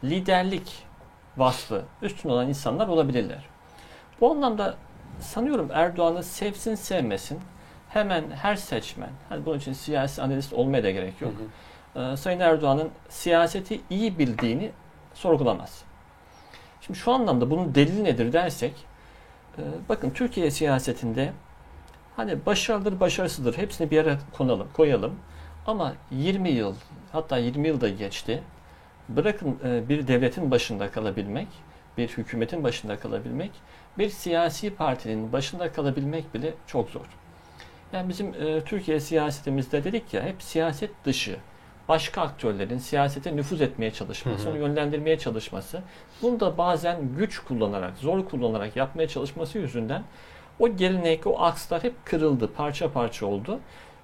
liderlik 0.04 0.84
vasfı 1.36 1.84
üstün 2.02 2.28
olan 2.28 2.48
insanlar 2.48 2.88
olabilirler. 2.88 3.44
Bu 4.20 4.30
anlamda 4.30 4.74
sanıyorum 5.20 5.70
Erdoğan'ı 5.72 6.22
sevsin 6.22 6.74
sevmesin 6.74 7.40
hemen 7.88 8.30
her 8.30 8.56
seçmen, 8.56 9.10
hani 9.28 9.46
bunun 9.46 9.58
için 9.58 9.72
siyasi 9.72 10.22
analist 10.22 10.52
olmaya 10.52 10.84
da 10.84 10.90
gerek 10.90 11.20
yok. 11.20 11.32
Ee, 11.96 12.16
Sayın 12.16 12.40
Erdoğan'ın 12.40 12.90
siyaseti 13.08 13.80
iyi 13.90 14.18
bildiğini 14.18 14.70
sorgulamaz. 15.14 15.82
Şimdi 16.80 16.98
şu 16.98 17.12
anlamda 17.12 17.50
bunun 17.50 17.74
delili 17.74 18.04
nedir 18.04 18.32
dersek, 18.32 18.72
e, 18.72 18.87
bakın 19.88 20.10
Türkiye 20.10 20.50
siyasetinde 20.50 21.32
hani 22.16 22.46
başarılıdır, 22.46 23.00
başarısızdır 23.00 23.58
hepsini 23.58 23.90
bir 23.90 23.96
yere 23.96 24.18
konalım, 24.32 24.68
koyalım. 24.72 25.14
Ama 25.66 25.94
20 26.10 26.50
yıl, 26.50 26.74
hatta 27.12 27.38
20 27.38 27.68
yıl 27.68 27.80
da 27.80 27.88
geçti. 27.88 28.42
Bırakın 29.08 29.58
e, 29.64 29.88
bir 29.88 30.08
devletin 30.08 30.50
başında 30.50 30.90
kalabilmek, 30.90 31.48
bir 31.98 32.08
hükümetin 32.08 32.64
başında 32.64 32.98
kalabilmek, 32.98 33.50
bir 33.98 34.10
siyasi 34.10 34.74
partinin 34.74 35.32
başında 35.32 35.72
kalabilmek 35.72 36.34
bile 36.34 36.54
çok 36.66 36.90
zor. 36.90 37.06
Yani 37.92 38.08
bizim 38.08 38.34
e, 38.34 38.64
Türkiye 38.64 39.00
siyasetimizde 39.00 39.84
dedik 39.84 40.14
ya 40.14 40.22
hep 40.22 40.42
siyaset 40.42 40.90
dışı 41.04 41.36
başka 41.88 42.22
aktörlerin 42.22 42.78
siyasete 42.78 43.36
nüfuz 43.36 43.60
etmeye 43.60 43.90
çalışması, 43.90 44.44
Hı 44.44 44.46
hı. 44.46 44.50
onu 44.50 44.58
yönlendirmeye 44.58 45.18
çalışması, 45.18 45.82
bunu 46.22 46.40
da 46.40 46.58
bazen 46.58 46.98
güç 47.16 47.38
kullanarak, 47.38 47.96
zor 47.98 48.24
kullanarak 48.24 48.76
yapmaya 48.76 49.08
çalışması 49.08 49.58
yüzünden 49.58 50.02
o 50.58 50.76
gelenek, 50.76 51.26
o 51.26 51.40
akslar 51.40 51.82
hep 51.82 51.94
kırıldı, 52.04 52.52
parça 52.52 52.92
parça 52.92 53.26
oldu 53.26 53.60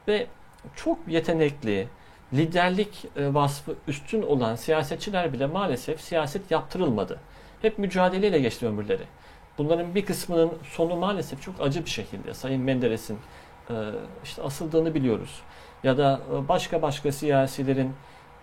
ve 0.08 0.26
çok 0.76 0.98
yetenekli, 1.08 1.88
liderlik 2.32 3.04
e, 3.16 3.34
vasfı 3.34 3.74
üstün 3.88 4.22
olan 4.22 4.56
siyasetçiler 4.56 5.32
bile 5.32 5.46
maalesef 5.46 6.00
siyaset 6.00 6.50
yaptırılmadı. 6.50 7.20
Hep 7.62 7.78
mücadeleyle 7.78 8.38
geçti 8.38 8.66
ömürleri. 8.66 9.02
Bunların 9.58 9.94
bir 9.94 10.06
kısmının 10.06 10.52
sonu 10.64 10.96
maalesef 10.96 11.42
çok 11.42 11.54
acı 11.60 11.84
bir 11.84 11.90
şekilde. 11.90 12.34
Sayın 12.34 12.62
Menderes'in 12.62 13.18
e, 13.70 13.74
işte 14.24 14.42
asıldığını 14.42 14.94
biliyoruz. 14.94 15.42
Ya 15.84 15.98
da 15.98 16.20
e, 16.34 16.48
başka 16.48 16.82
başka 16.82 17.12
siyasilerin 17.12 17.92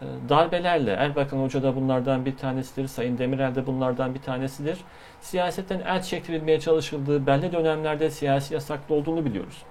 e, 0.02 0.06
darbelerle, 0.30 0.92
Erbakan 0.92 1.38
Hoca 1.38 1.64
da 1.64 1.76
bunlardan 1.76 2.26
bir 2.26 2.38
tanesidir, 2.38 2.88
Sayın 2.88 3.18
Demirel 3.18 3.56
de 3.56 3.68
bunlardan 3.68 4.14
bir 4.16 4.22
tanesidir. 4.22 4.78
Siyasetten 5.22 5.80
el 5.80 6.02
çektirilmeye 6.02 6.60
çalışıldığı 6.60 7.28
belli 7.28 7.52
dönemlerde 7.52 8.10
siyasi 8.10 8.54
yasaklı 8.54 8.96
olduğunu 8.96 9.26
biliyoruz. 9.26 9.62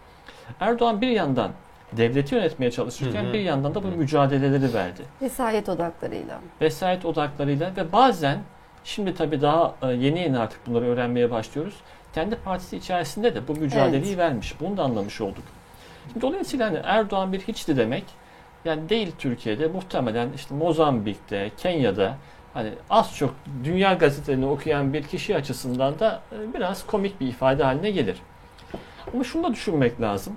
Erdoğan 0.60 1.00
bir 1.00 1.08
yandan 1.08 1.50
devleti 1.92 2.34
yönetmeye 2.34 2.70
çalışırken 2.70 3.24
Hı 3.24 3.28
hı. 3.28 3.32
bir 3.32 3.40
yandan 3.40 3.74
da 3.74 3.82
bu 3.82 3.86
Hı. 3.88 3.92
mücadeleleri 3.92 4.74
verdi. 4.74 5.02
Vesayet 5.22 5.68
odaklarıyla. 5.68 6.38
Vesayet 6.60 7.04
odaklarıyla 7.04 7.72
ve 7.76 7.92
bazen 7.92 8.38
şimdi 8.84 9.14
tabii 9.14 9.40
daha 9.42 9.74
e, 9.82 9.86
yeni 9.86 10.20
yeni 10.20 10.38
artık 10.38 10.66
bunları 10.66 10.84
öğrenmeye 10.84 11.30
başlıyoruz. 11.30 11.74
Kendi 12.14 12.36
partisi 12.36 12.76
içerisinde 12.76 13.34
de 13.34 13.48
bu 13.48 13.54
mücadeleyi 13.54 14.04
Evet. 14.06 14.18
vermiş. 14.18 14.54
Bunu 14.60 14.76
da 14.76 14.82
anlamış 14.82 15.20
olduk. 15.20 15.44
Dolayısıyla 16.20 16.66
hani 16.66 16.80
Erdoğan 16.84 17.32
bir 17.32 17.40
hiçti 17.40 17.76
demek 17.76 18.04
yani 18.64 18.88
değil 18.88 19.12
Türkiye'de 19.18 19.66
muhtemelen 19.66 20.28
işte 20.36 20.54
Mozambik'te, 20.54 21.50
Kenya'da 21.56 22.16
hani 22.54 22.70
az 22.90 23.16
çok 23.16 23.34
dünya 23.64 23.94
gazetelerini 23.94 24.46
okuyan 24.46 24.92
bir 24.92 25.02
kişi 25.02 25.36
açısından 25.36 25.98
da 25.98 26.22
e, 26.32 26.54
biraz 26.54 26.86
komik 26.86 27.20
bir 27.20 27.26
ifade 27.26 27.64
haline 27.64 27.90
gelir. 27.90 28.16
Ama 29.14 29.24
şunu 29.24 29.44
da 29.44 29.52
düşünmek 29.52 30.00
lazım. 30.00 30.36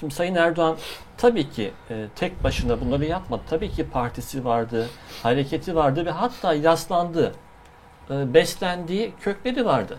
Şimdi 0.00 0.14
Sayın 0.14 0.34
Erdoğan 0.34 0.76
tabii 1.16 1.50
ki 1.50 1.72
e, 1.90 2.06
tek 2.16 2.44
başına 2.44 2.80
bunları 2.80 3.04
yapmadı. 3.04 3.42
Tabii 3.50 3.70
ki 3.70 3.90
partisi 3.90 4.44
vardı, 4.44 4.88
hareketi 5.22 5.76
vardı 5.76 6.06
ve 6.06 6.10
hatta 6.10 6.54
yaslandığı, 6.54 7.34
e, 8.10 8.34
beslendiği 8.34 9.12
kökleri 9.20 9.64
vardı. 9.64 9.98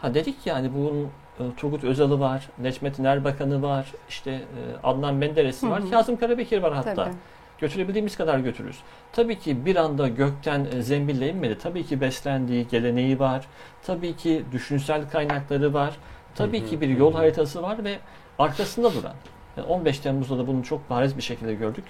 Ha 0.00 0.14
dedik 0.14 0.46
yani 0.46 0.74
bunun 0.74 1.10
Turgut 1.56 1.84
Özal'ı 1.84 2.20
var, 2.20 2.48
Necmettin 2.58 3.04
Erbakan'ı 3.04 3.62
var, 3.62 3.86
işte 4.08 4.30
e, 4.30 4.40
Adnan 4.82 5.14
Menderes'i 5.14 5.70
var, 5.70 5.82
Hı 5.82 5.86
hı. 5.86 5.90
Kazım 5.90 6.16
Karabekir 6.16 6.62
var 6.62 6.74
hatta. 6.74 6.94
Tabii. 6.94 7.14
Götürebildiğimiz 7.58 8.16
kadar 8.16 8.38
götürürüz. 8.38 8.78
Tabii 9.12 9.38
ki 9.38 9.66
bir 9.66 9.76
anda 9.76 10.08
gökten 10.08 10.66
e, 10.72 10.82
zembille 10.82 11.28
inmedi. 11.28 11.58
Tabii 11.58 11.86
ki 11.86 12.00
beslendiği 12.00 12.68
geleneği 12.68 13.18
var. 13.18 13.46
Tabii 13.82 14.16
ki 14.16 14.44
düşünsel 14.52 15.10
kaynakları 15.10 15.74
var. 15.74 15.96
Tabii 16.34 16.62
Hı 16.62 16.66
ki 16.66 16.80
bir 16.80 16.88
yol 16.88 17.14
haritası 17.14 17.62
var 17.62 17.84
ve 17.84 17.98
arkasında 18.38 18.94
duran. 18.94 19.14
Yani 19.56 19.66
15 19.66 19.98
Temmuz'da 19.98 20.38
da 20.38 20.46
bunu 20.46 20.62
çok 20.64 20.90
bariz 20.90 21.16
bir 21.16 21.22
şekilde 21.22 21.54
gördük. 21.54 21.84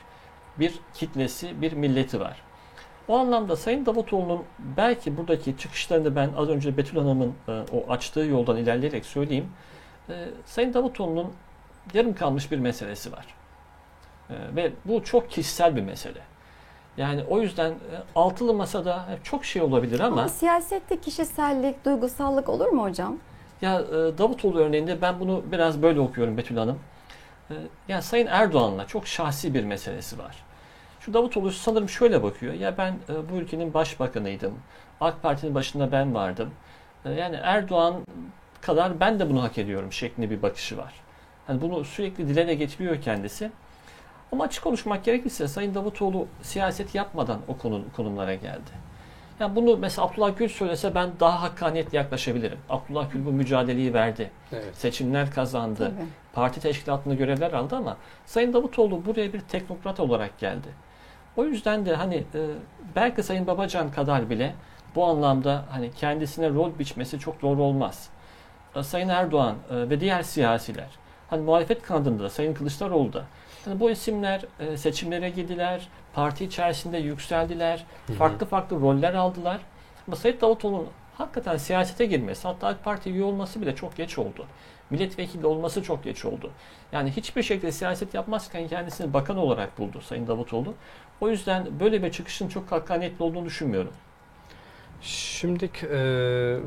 Bir 0.59 0.73
kitlesi, 0.95 1.63
bir 1.63 1.73
milleti 1.73 2.21
var. 2.21 2.43
O 3.09 3.19
anlamda 3.19 3.57
Sayın 3.57 3.87
Davutoğlu'nun 3.87 4.43
belki 4.77 5.17
buradaki 5.17 5.59
çıkışlarını 5.59 6.17
ben 6.17 6.31
az 6.37 6.49
önce 6.49 6.77
Betül 6.77 6.99
Hanım'ın 6.99 7.35
e, 7.49 7.53
o 7.53 7.93
açtığı 7.93 8.21
yoldan 8.21 8.57
ilerleyerek 8.57 9.05
söyleyeyim. 9.07 9.49
E, 10.09 10.29
Sayın 10.47 10.75
Davutoğlu'nun 10.75 11.33
yarım 11.95 12.15
kalmış 12.15 12.51
bir 12.53 12.59
meselesi 12.59 13.13
var. 13.13 13.27
E, 14.31 14.35
ve 14.57 14.73
bu 14.85 15.05
çok 15.05 15.31
kişisel 15.31 15.77
bir 15.77 15.83
mesele. 15.83 16.21
Yani 16.97 17.25
o 17.29 17.41
yüzden 17.41 17.71
e, 17.71 17.75
altılı 18.15 18.55
masada 18.55 19.07
çok 19.23 19.45
şey 19.45 19.63
olabilir 19.63 20.01
ama 20.01 20.21
Ama 20.21 20.29
siyasette 20.29 21.01
kişisellik, 21.01 21.85
duygusallık 21.85 22.49
olur 22.49 22.67
mu 22.69 22.83
hocam? 22.83 23.17
ya 23.63 23.81
e, 23.81 24.19
Davutoğlu 24.19 24.59
örneğinde 24.61 25.03
ben 25.03 25.21
bunu 25.21 25.43
biraz 25.53 25.83
böyle 25.83 26.01
okuyorum 26.01 26.37
Betül 26.37 26.57
Hanım. 26.57 26.79
E, 27.51 27.55
Ya 27.89 28.03
Sayın 28.03 28.27
Erdoğan'la 28.27 28.87
çok 28.87 29.07
şahsi 29.07 29.55
bir 29.55 29.65
meselesi 29.65 30.19
var. 30.19 30.37
Şu 31.01 31.15
Davutoğlu 31.15 31.51
sanırım 31.53 31.89
şöyle 31.89 32.23
bakıyor. 32.23 32.55
Ya 32.55 32.79
ben 32.79 32.93
e, 32.93 33.31
bu 33.33 33.37
ülkenin 33.37 33.75
başbakanıydım. 33.75 34.55
AK 35.01 35.23
Parti'nin 35.23 35.55
başında 35.55 35.93
ben 35.93 36.15
vardım. 36.15 36.51
E, 37.05 37.11
Yani 37.11 37.37
Erdoğan 37.43 37.95
kadar 38.61 39.01
ben 39.01 39.21
de 39.21 39.31
bunu 39.31 39.43
hak 39.43 39.59
ediyorum 39.59 39.93
şeklinde 39.93 40.31
bir 40.31 40.43
bakışı 40.43 40.79
var. 40.79 40.95
Hani 41.47 41.61
bunu 41.61 41.85
sürekli 41.85 42.29
dile 42.29 42.47
de 42.49 42.55
getiriyor 42.55 43.03
kendisi. 43.03 43.51
Ama 44.33 44.45
açık 44.45 44.65
konuşmak 44.65 45.05
gerekirse 45.05 45.49
Sayın 45.49 45.75
Davutoğlu 45.75 46.27
siyaset 46.43 46.95
yapmadan 46.95 47.41
o 47.49 47.57
konu, 47.59 47.85
konumlara 47.97 48.35
geldi. 48.35 48.71
Yani 49.41 49.57
bunu 49.57 49.77
mesela 49.77 50.07
Abdullah 50.07 50.37
Gül 50.39 50.49
söylese 50.49 50.95
ben 50.95 51.11
daha 51.21 51.43
hakkaniyetli 51.43 51.97
yaklaşabilirim. 51.97 52.59
Abdullah 52.71 53.11
Gül 53.13 53.27
bu 53.27 53.33
mücadeleyi 53.33 53.95
verdi. 53.95 54.31
Evet. 54.53 54.77
Seçimler 54.77 55.31
kazandı. 55.31 55.79
Tabii. 55.97 56.07
Parti 56.33 56.61
teşkilatında 56.61 57.15
görevler 57.15 57.53
aldı 57.53 57.77
ama 57.77 57.97
Sayın 58.27 58.53
Davutoğlu 58.53 59.05
buraya 59.07 59.33
bir 59.33 59.41
teknokrat 59.41 60.01
olarak 60.01 60.39
geldi. 60.39 60.69
O 61.41 61.45
yüzden 61.45 61.87
de 61.87 61.95
hani 61.95 62.15
e, 62.15 62.41
belki 62.97 63.23
Sayın 63.23 63.47
Babacan 63.47 63.91
kadar 63.91 64.31
bile 64.31 64.55
bu 64.95 65.05
anlamda 65.05 65.65
hani 65.71 65.91
kendisine 65.93 66.51
rol 66.51 66.79
biçmesi 66.79 67.19
çok 67.19 67.43
doğru 67.43 67.63
olmaz. 67.63 68.09
E, 68.77 68.83
Sayın 68.83 69.09
Erdoğan 69.09 69.55
e, 69.71 69.91
ve 69.91 70.01
diğer 70.01 70.23
siyasiler 70.23 70.89
hani 71.31 71.43
muhalefet 71.43 71.83
kanadında 71.83 72.23
da 72.23 72.31
Sayın 72.31 72.55
Kılıçdaroğlu 72.55 73.13
da 73.13 73.25
hani 73.65 73.81
bu 73.81 73.91
isimler 73.91 74.45
e, 74.61 74.77
seçimlere 74.77 75.31
girdiler, 75.31 75.89
parti 76.13 76.45
içerisinde 76.45 76.99
yükseldiler, 76.99 77.85
Hı 78.07 78.13
hı. 78.13 78.17
farklı 78.17 78.47
farklı 78.47 78.81
roller 78.81 79.15
aldılar. 79.15 79.61
Ama 80.07 80.17
Sayın 80.17 80.41
Davutoğlu'nun 80.41 80.89
hakikaten 81.19 81.57
siyasete 81.57 82.07
girmesi, 82.07 82.49
hatta 82.49 82.67
AK 82.67 82.85
Parti 82.85 83.11
üye 83.11 83.25
olması 83.25 83.61
bile 83.61 83.75
çok 83.75 83.97
geç 83.97 84.19
oldu. 84.19 84.47
Milletvekili 84.91 85.47
olması 85.47 85.83
çok 85.83 86.05
geç 86.05 86.25
oldu. 86.25 86.51
Yani 86.93 87.11
hiçbir 87.11 87.43
şekilde 87.43 87.73
siyaset 87.73 88.15
yapmazken 88.15 88.69
kendisini 88.69 89.13
bakan 89.13 89.37
olarak 89.37 89.79
buldu 89.79 90.01
Sayın 90.01 90.27
Davutoğlu. 90.27 90.75
O 91.21 91.29
yüzden 91.29 91.81
böyle 91.81 92.03
bir 92.03 92.13
çıkışın 92.13 92.49
çok 92.49 92.73
hakkaniyetli 92.73 93.23
olduğunu 93.23 93.47
düşünmüyorum. 93.47 93.93
Şimdi 95.03 95.65
e, 95.65 95.69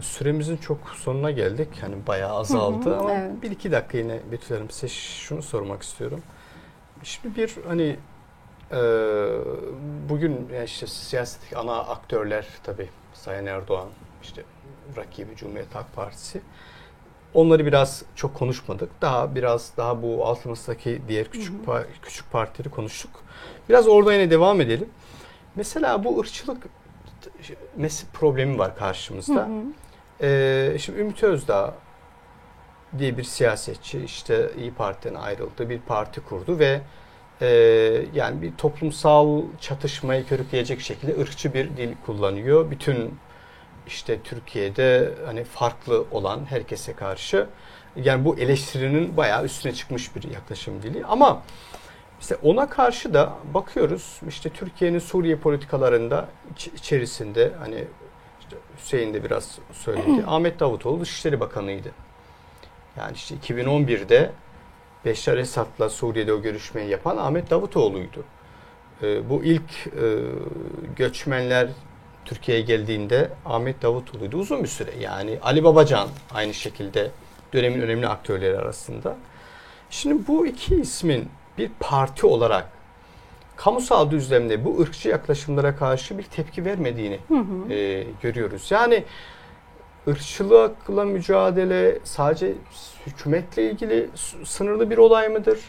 süremizin 0.02 0.58
çok 0.58 0.90
sonuna 0.90 1.32
geldik. 1.32 1.68
Hani 1.82 1.96
bayağı 2.08 2.34
azaldı 2.34 2.90
Hı 2.90 2.94
hı, 2.94 3.00
ama 3.00 3.14
evet. 3.14 3.42
bir 3.42 3.52
iki 3.52 3.72
dakika 3.72 3.98
yine 3.98 4.20
Betül 4.32 4.56
Hanım 4.56 4.70
size 4.70 4.88
şunu 4.88 5.42
sormak 5.42 5.82
istiyorum. 5.82 6.22
Şimdi 7.04 7.36
bir 7.36 7.56
hani 7.68 7.98
e, 8.72 8.80
bugün 10.10 10.50
yani 10.54 10.66
işte 10.66 10.88
siyasetteki 10.88 11.58
ana 11.58 11.78
aktörler 11.78 12.48
tabii 12.64 12.90
Sayın 13.14 13.46
Erdoğan, 13.46 13.88
işte 14.24 14.44
rakibi 14.98 15.36
Cumhuriyet 15.36 15.76
Halk 15.76 15.96
Partisi. 15.96 16.42
Onları 17.34 17.66
biraz 17.66 18.04
çok 18.16 18.36
konuşmadık. 18.36 18.90
Daha 19.02 19.36
biraz 19.36 19.72
daha 19.78 20.02
bu 20.04 20.26
altımızdaki 20.26 21.02
diğer 21.08 21.28
küçük 21.32 21.66
pa- 21.66 21.86
küçük 22.02 22.32
partileri 22.32 22.70
konuştuk. 22.70 23.12
Biraz 23.70 23.88
orada 23.88 24.14
yine 24.14 24.30
devam 24.30 24.62
edelim. 24.62 24.90
Mesela 25.56 26.04
bu 26.04 26.20
ırkçılık 26.20 26.64
mes- 27.80 28.04
problemi 28.14 28.58
var 28.58 28.72
Hı 28.72 28.76
karşımızda. 28.80 29.48
hı. 29.48 29.50
Ee, 30.22 30.78
şimdi 30.80 31.00
Ümit 31.00 31.24
Özdağ 31.24 31.74
diye 32.98 33.18
bir 33.18 33.24
siyasetçi 33.24 34.00
işte 34.04 34.50
İyi 34.58 34.74
Parti'den 34.74 35.16
ayrıldı, 35.16 35.70
bir 35.70 35.80
parti 35.80 36.22
kurdu 36.22 36.60
ve 36.60 36.82
e, 37.42 37.48
yani 38.14 38.42
bir 38.42 38.56
toplumsal 38.56 39.42
çatışmayı 39.62 40.26
körükleyecek 40.28 40.82
şekilde 40.82 41.22
ırkçı 41.22 41.54
bir 41.54 41.78
dil 41.78 41.94
kullanıyor. 42.06 42.72
Bütün 42.72 43.16
işte 43.88 44.20
Türkiye'de 44.24 45.12
hani 45.26 45.44
farklı 45.44 46.06
olan 46.12 46.46
herkese 46.46 46.94
karşı 46.94 47.48
yani 47.96 48.26
bu 48.26 48.38
eleştirinin 48.38 49.18
bayağı 49.18 49.46
üstüne 49.46 49.74
çıkmış 49.74 50.16
bir 50.16 50.24
yaklaşım 50.32 50.82
dili 50.84 51.06
ama 51.06 51.42
işte 52.22 52.36
ona 52.44 52.70
karşı 52.70 53.14
da 53.14 53.34
bakıyoruz 53.54 54.20
işte 54.30 54.50
Türkiye'nin 54.50 55.00
Suriye 55.00 55.36
politikalarında 55.36 56.28
iç- 56.54 56.68
içerisinde 56.68 57.52
hani 57.60 57.84
işte 58.42 58.56
Hüseyin 58.78 59.14
de 59.14 59.24
biraz 59.24 59.60
söyledi. 59.74 60.24
Ahmet 60.28 60.60
Davutoğlu 60.60 61.02
Dışişleri 61.02 61.40
Bakanı'ydı. 61.40 61.92
Yani 62.98 63.14
işte 63.16 63.36
2011'de 63.36 64.32
Beşar 65.06 65.38
Esad'la 65.38 65.90
Suriye'de 65.90 66.34
o 66.34 66.42
görüşmeyi 66.42 66.90
yapan 66.90 67.18
Ahmet 67.18 67.50
Davutoğlu'ydu. 67.50 68.24
Ee, 69.04 69.30
bu 69.30 69.44
ilk 69.44 69.88
e, 69.88 69.92
göçmenler 70.96 71.70
Türkiye'ye 72.26 72.64
geldiğinde 72.64 73.30
Ahmet 73.46 73.82
Davutoğlu'ydu 73.82 74.38
uzun 74.38 74.64
bir 74.64 74.68
süre. 74.68 74.92
Yani 75.00 75.40
Ali 75.42 75.64
Babacan 75.64 76.08
aynı 76.34 76.54
şekilde 76.54 77.12
dönemin 77.54 77.82
önemli 77.82 78.08
aktörleri 78.08 78.58
arasında. 78.58 79.16
Şimdi 79.90 80.28
bu 80.28 80.48
iki 80.48 80.76
ismin 80.76 81.30
bir 81.58 81.72
parti 81.80 82.28
olarak 82.28 82.70
kamusal 83.56 84.12
düzlemde 84.12 84.66
bu 84.66 84.82
ırkçı 84.82 85.10
yaklaşımlara 85.10 85.76
karşı 85.76 86.18
bir 86.18 86.24
tepki 86.24 86.66
vermediğini 86.66 87.20
Hı 87.28 87.38
hı. 87.38 87.74
e, 87.74 88.06
görüyoruz. 88.22 88.72
Yani 88.72 89.04
ırkçılıkla 90.08 91.06
mücadele 91.06 92.00
sadece 92.04 92.54
hükümetle 93.08 93.72
ilgili 93.72 94.10
sınırlı 94.46 94.90
bir 94.90 94.98
olay 94.98 95.30
mıdır? 95.30 95.60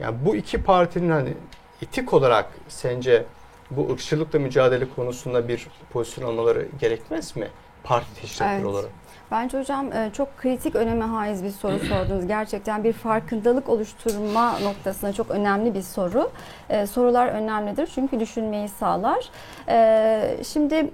Yani 0.00 0.16
bu 0.24 0.36
iki 0.36 0.62
partinin 0.62 1.10
hani 1.10 1.34
etik 1.82 2.14
olarak 2.14 2.50
sence 2.68 3.24
bu 3.70 3.92
ırkçılıkla 3.92 4.38
mücadele 4.38 4.88
konusunda 4.96 5.48
bir 5.48 5.66
pozisyon 5.92 6.28
almaları 6.28 6.66
gerekmez 6.80 7.36
mi? 7.36 7.48
Parti 7.84 8.20
teşkilatları 8.20 8.56
Evet. 8.56 8.66
olarak. 8.66 8.90
Bence 9.30 9.58
hocam 9.60 9.92
e, 9.92 10.10
çok 10.12 10.38
kritik 10.38 10.74
öneme 10.76 11.04
haiz 11.04 11.44
bir 11.44 11.50
soru 11.50 11.78
sordunuz. 11.78 12.26
Gerçekten 12.26 12.84
bir 12.84 12.92
farkındalık 12.92 13.68
oluşturma 13.68 14.58
noktasında 14.58 15.12
çok 15.12 15.30
önemli 15.30 15.74
bir 15.74 15.82
soru. 15.82 16.30
E, 16.68 16.86
Sorular 16.86 17.26
önemlidir 17.28 17.86
çünkü 17.94 18.20
düşünmeyi 18.20 18.68
sağlar. 18.68 19.24
E, 19.68 20.36
Şimdi 20.44 20.90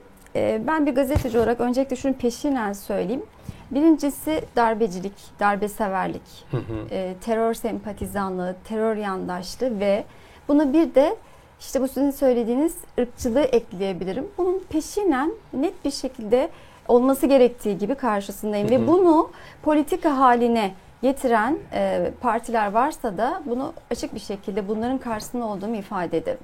ben 0.66 0.86
bir 0.86 0.94
gazeteci 0.94 1.38
olarak 1.38 1.60
öncelikle 1.60 1.96
şunu 1.96 2.14
peşinen 2.14 2.72
söyleyeyim. 2.72 3.22
Birincisi 3.70 4.44
darbecilik, 4.56 5.12
darbeseverlik, 5.40 6.44
terör 7.20 7.54
sempatizanlığı, 7.54 8.56
terör 8.64 8.96
yandaşlığı 8.96 9.80
ve 9.80 10.04
buna 10.48 10.72
bir 10.72 10.94
de 10.94 11.16
işte 11.60 11.80
bu 11.82 11.88
sizin 11.88 12.10
söylediğiniz 12.10 12.76
ırkçılığı 13.00 13.40
ekleyebilirim. 13.40 14.26
Bunun 14.38 14.62
peşinen 14.68 15.32
net 15.52 15.84
bir 15.84 15.90
şekilde 15.90 16.48
olması 16.88 17.26
gerektiği 17.26 17.78
gibi 17.78 17.94
karşısındayım 17.94 18.68
Hı 18.68 18.72
ve 18.72 18.78
hı. 18.78 18.86
bunu 18.86 19.30
politika 19.62 20.18
haline 20.18 20.74
getiren 21.02 21.58
e, 21.72 22.10
partiler 22.20 22.72
varsa 22.72 23.18
da 23.18 23.42
bunu 23.46 23.72
açık 23.90 24.14
bir 24.14 24.20
şekilde 24.20 24.68
bunların 24.68 24.98
karşısında 24.98 25.44
olduğumu 25.44 25.76
ifade 25.76 26.18
ederim. 26.18 26.38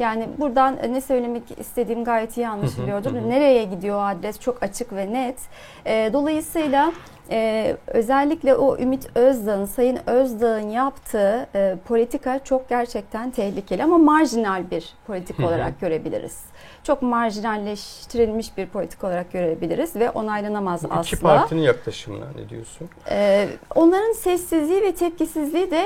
Yani 0.00 0.28
buradan 0.38 0.78
e, 0.82 0.92
ne 0.92 1.00
söylemek 1.00 1.42
istediğim 1.58 2.04
gayet 2.04 2.36
iyi 2.36 2.48
anlaşılıyordur. 2.48 3.12
hı 3.14 3.18
hı. 3.18 3.30
Nereye 3.30 3.64
gidiyor 3.64 4.10
adres 4.10 4.40
çok 4.40 4.62
açık 4.62 4.92
ve 4.92 5.12
net. 5.12 5.38
E, 5.86 6.10
dolayısıyla 6.12 6.92
e, 7.30 7.76
özellikle 7.86 8.54
o 8.54 8.78
Ümit 8.78 9.16
Özdağ'ın, 9.16 9.64
Sayın 9.64 9.98
Özdağ'ın 10.06 10.68
yaptığı 10.68 11.46
e, 11.54 11.76
politika 11.88 12.44
çok 12.44 12.68
gerçekten 12.68 13.30
tehlikeli 13.30 13.84
ama 13.84 13.98
marjinal 13.98 14.70
bir 14.70 14.94
politik 15.06 15.40
olarak 15.40 15.80
görebiliriz. 15.80 16.38
Çok 16.84 17.02
marjinalleştirilmiş 17.02 18.56
bir 18.56 18.66
politik 18.66 19.04
olarak 19.04 19.32
görebiliriz 19.32 19.96
ve 19.96 20.10
onaylanamaz 20.10 20.84
Bu 20.84 20.92
asla. 20.92 21.00
iki 21.02 21.20
partinin 21.22 21.60
yaklaşımına 21.62 22.26
ne 22.36 22.48
diyorsun? 22.48 22.88
Ee, 23.10 23.48
onların 23.74 24.12
sessizliği 24.12 24.82
ve 24.82 24.94
tepkisizliği 24.94 25.70
de 25.70 25.84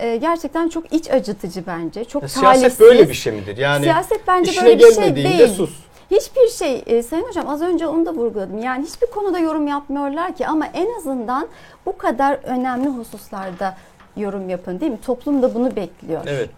e, 0.00 0.16
gerçekten 0.16 0.68
çok 0.68 0.92
iç 0.92 1.10
acıtıcı 1.10 1.66
bence. 1.66 2.04
Çok 2.04 2.22
Ya 2.22 2.28
talihsiz. 2.28 2.40
siyaset 2.58 2.80
böyle 2.80 3.08
bir 3.08 3.14
şey 3.14 3.32
midir? 3.32 3.56
Yani 3.56 3.82
Siyaset 3.82 4.20
bence 4.26 4.52
böyle 4.64 4.78
bir 4.78 4.92
şey 4.94 5.16
değil. 5.16 5.48
sus. 5.48 5.70
Hiçbir 6.10 6.48
şey 6.48 6.82
e, 6.86 7.02
Sayın 7.02 7.24
Hocam 7.24 7.48
az 7.48 7.62
önce 7.62 7.86
onu 7.86 8.06
da 8.06 8.14
vurguladım. 8.14 8.58
Yani 8.58 8.86
hiçbir 8.86 9.06
konuda 9.06 9.38
yorum 9.38 9.66
yapmıyorlar 9.66 10.36
ki 10.36 10.46
ama 10.46 10.66
en 10.66 10.96
azından 10.98 11.48
bu 11.86 11.98
kadar 11.98 12.34
önemli 12.34 12.88
hususlarda 12.88 13.76
yorum 14.16 14.48
yapın 14.48 14.80
değil 14.80 14.92
mi? 14.92 14.98
Toplum 15.06 15.42
da 15.42 15.54
bunu 15.54 15.76
bekliyor. 15.76 16.20
Evet. 16.26 16.50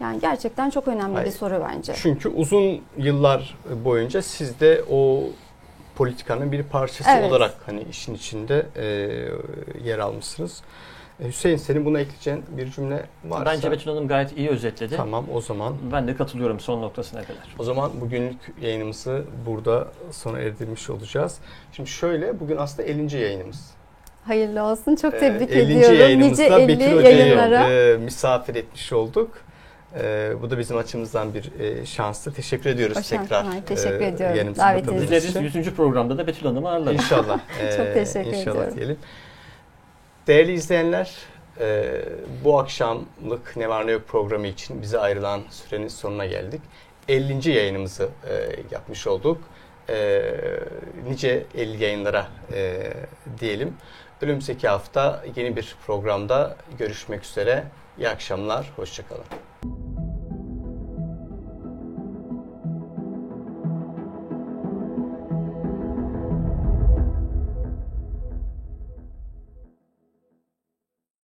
Yani 0.00 0.20
gerçekten 0.20 0.70
çok 0.70 0.88
önemli 0.88 1.14
Hayır. 1.14 1.26
bir 1.26 1.32
soru 1.32 1.64
bence. 1.74 1.92
Çünkü 1.96 2.28
uzun 2.28 2.80
yıllar 2.96 3.56
boyunca 3.84 4.22
siz 4.22 4.60
de 4.60 4.84
o 4.90 5.20
politikanın 5.96 6.52
bir 6.52 6.62
parçası 6.62 7.10
Evet. 7.10 7.30
olarak 7.32 7.54
hani 7.66 7.82
işin 7.90 8.14
içinde 8.14 8.66
e, 8.76 8.84
yer 9.84 9.98
almışsınız. 9.98 10.62
E, 11.24 11.28
Hüseyin 11.28 11.56
senin 11.56 11.84
buna 11.84 12.00
ekleyeceğin 12.00 12.44
bir 12.56 12.70
cümle 12.70 13.02
varsa. 13.24 13.44
Bence 13.44 13.70
Betül 13.70 13.90
Hanım 13.90 14.08
gayet 14.08 14.36
iyi 14.38 14.48
özetledi. 14.48 14.96
Tamam 14.96 15.24
o 15.34 15.40
zaman. 15.40 15.74
Ben 15.92 16.08
de 16.08 16.16
katılıyorum 16.16 16.60
son 16.60 16.82
noktasına 16.82 17.20
kadar. 17.22 17.54
O 17.58 17.64
zaman 17.64 17.90
bugünlük 18.00 18.38
yayınımızı 18.62 19.24
burada 19.46 19.88
sona 20.10 20.38
erdirmiş 20.38 20.90
olacağız. 20.90 21.36
Şimdi 21.72 21.88
şöyle 21.90 22.40
bugün 22.40 22.56
aslında 22.56 22.88
50. 22.88 23.16
yayınımız. 23.16 23.70
Hayırlı 24.24 24.62
olsun. 24.62 24.96
Çok 24.96 25.14
Ee, 25.14 25.18
tebrik 25.18 25.50
50. 25.50 25.60
ediyorum. 25.62 25.80
Nice 25.92 26.02
yayınımızda 26.02 26.42
50 26.44 26.68
Betül 26.68 26.96
Hoca'yı 26.96 27.16
yayınlara. 27.18 27.70
e, 27.72 27.96
misafir 27.96 28.54
etmiş 28.54 28.92
olduk. 28.92 29.30
E, 30.02 30.30
bu 30.42 30.50
da 30.50 30.58
bizim 30.58 30.76
açımızdan 30.76 31.34
bir 31.34 31.52
e, 31.60 31.86
şanstı. 31.86 32.32
Teşekkür 32.32 32.70
ediyoruz 32.70 32.96
O 32.98 33.02
tekrar. 33.02 33.46
Hayır, 33.46 33.62
teşekkür 33.62 34.00
ediyorum. 34.00 34.36
yayınımıza 34.36 34.62
Davetiniz 34.62 34.86
katıldığınız 34.86 35.10
Dileriz 35.10 35.52
için. 35.52 35.60
100. 35.62 35.74
programda 35.74 36.18
da 36.18 36.26
Betül 36.26 36.46
Hanım'ı 36.46 36.68
ağırlarız. 36.70 36.94
İnşallah. 37.00 37.38
Çok 37.76 37.86
e, 37.86 37.92
teşekkür 37.94 38.30
inşallah 38.30 38.54
ediyorum. 38.56 38.76
diyelim. 38.76 38.96
Değerli 40.28 40.52
izleyenler, 40.52 41.16
e, 41.60 42.02
bu 42.44 42.58
akşamlık 42.58 43.56
Ne 43.56 43.68
Var 43.68 43.86
Ne 43.86 43.90
Yok 43.90 44.08
programı 44.08 44.46
için 44.46 44.82
bize 44.82 44.98
ayrılan 44.98 45.42
sürenin 45.50 45.88
sonuna 45.88 46.26
geldik. 46.26 46.60
50. 47.08 47.50
yayınımızı 47.50 48.08
e, 48.30 48.56
yapmış 48.70 49.06
olduk. 49.06 49.40
E, 49.88 50.22
nice 51.08 51.46
50 51.54 51.82
yayınlara 51.82 52.28
diyelim. 53.40 53.76
Önümüzdeki 54.20 54.68
hafta 54.68 55.24
yeni 55.36 55.56
bir 55.56 55.76
programda 55.86 56.56
görüşmek 56.78 57.24
üzere. 57.24 57.64
İyi 57.98 58.08
akşamlar, 58.08 58.72
hoşçakalın. 58.76 59.24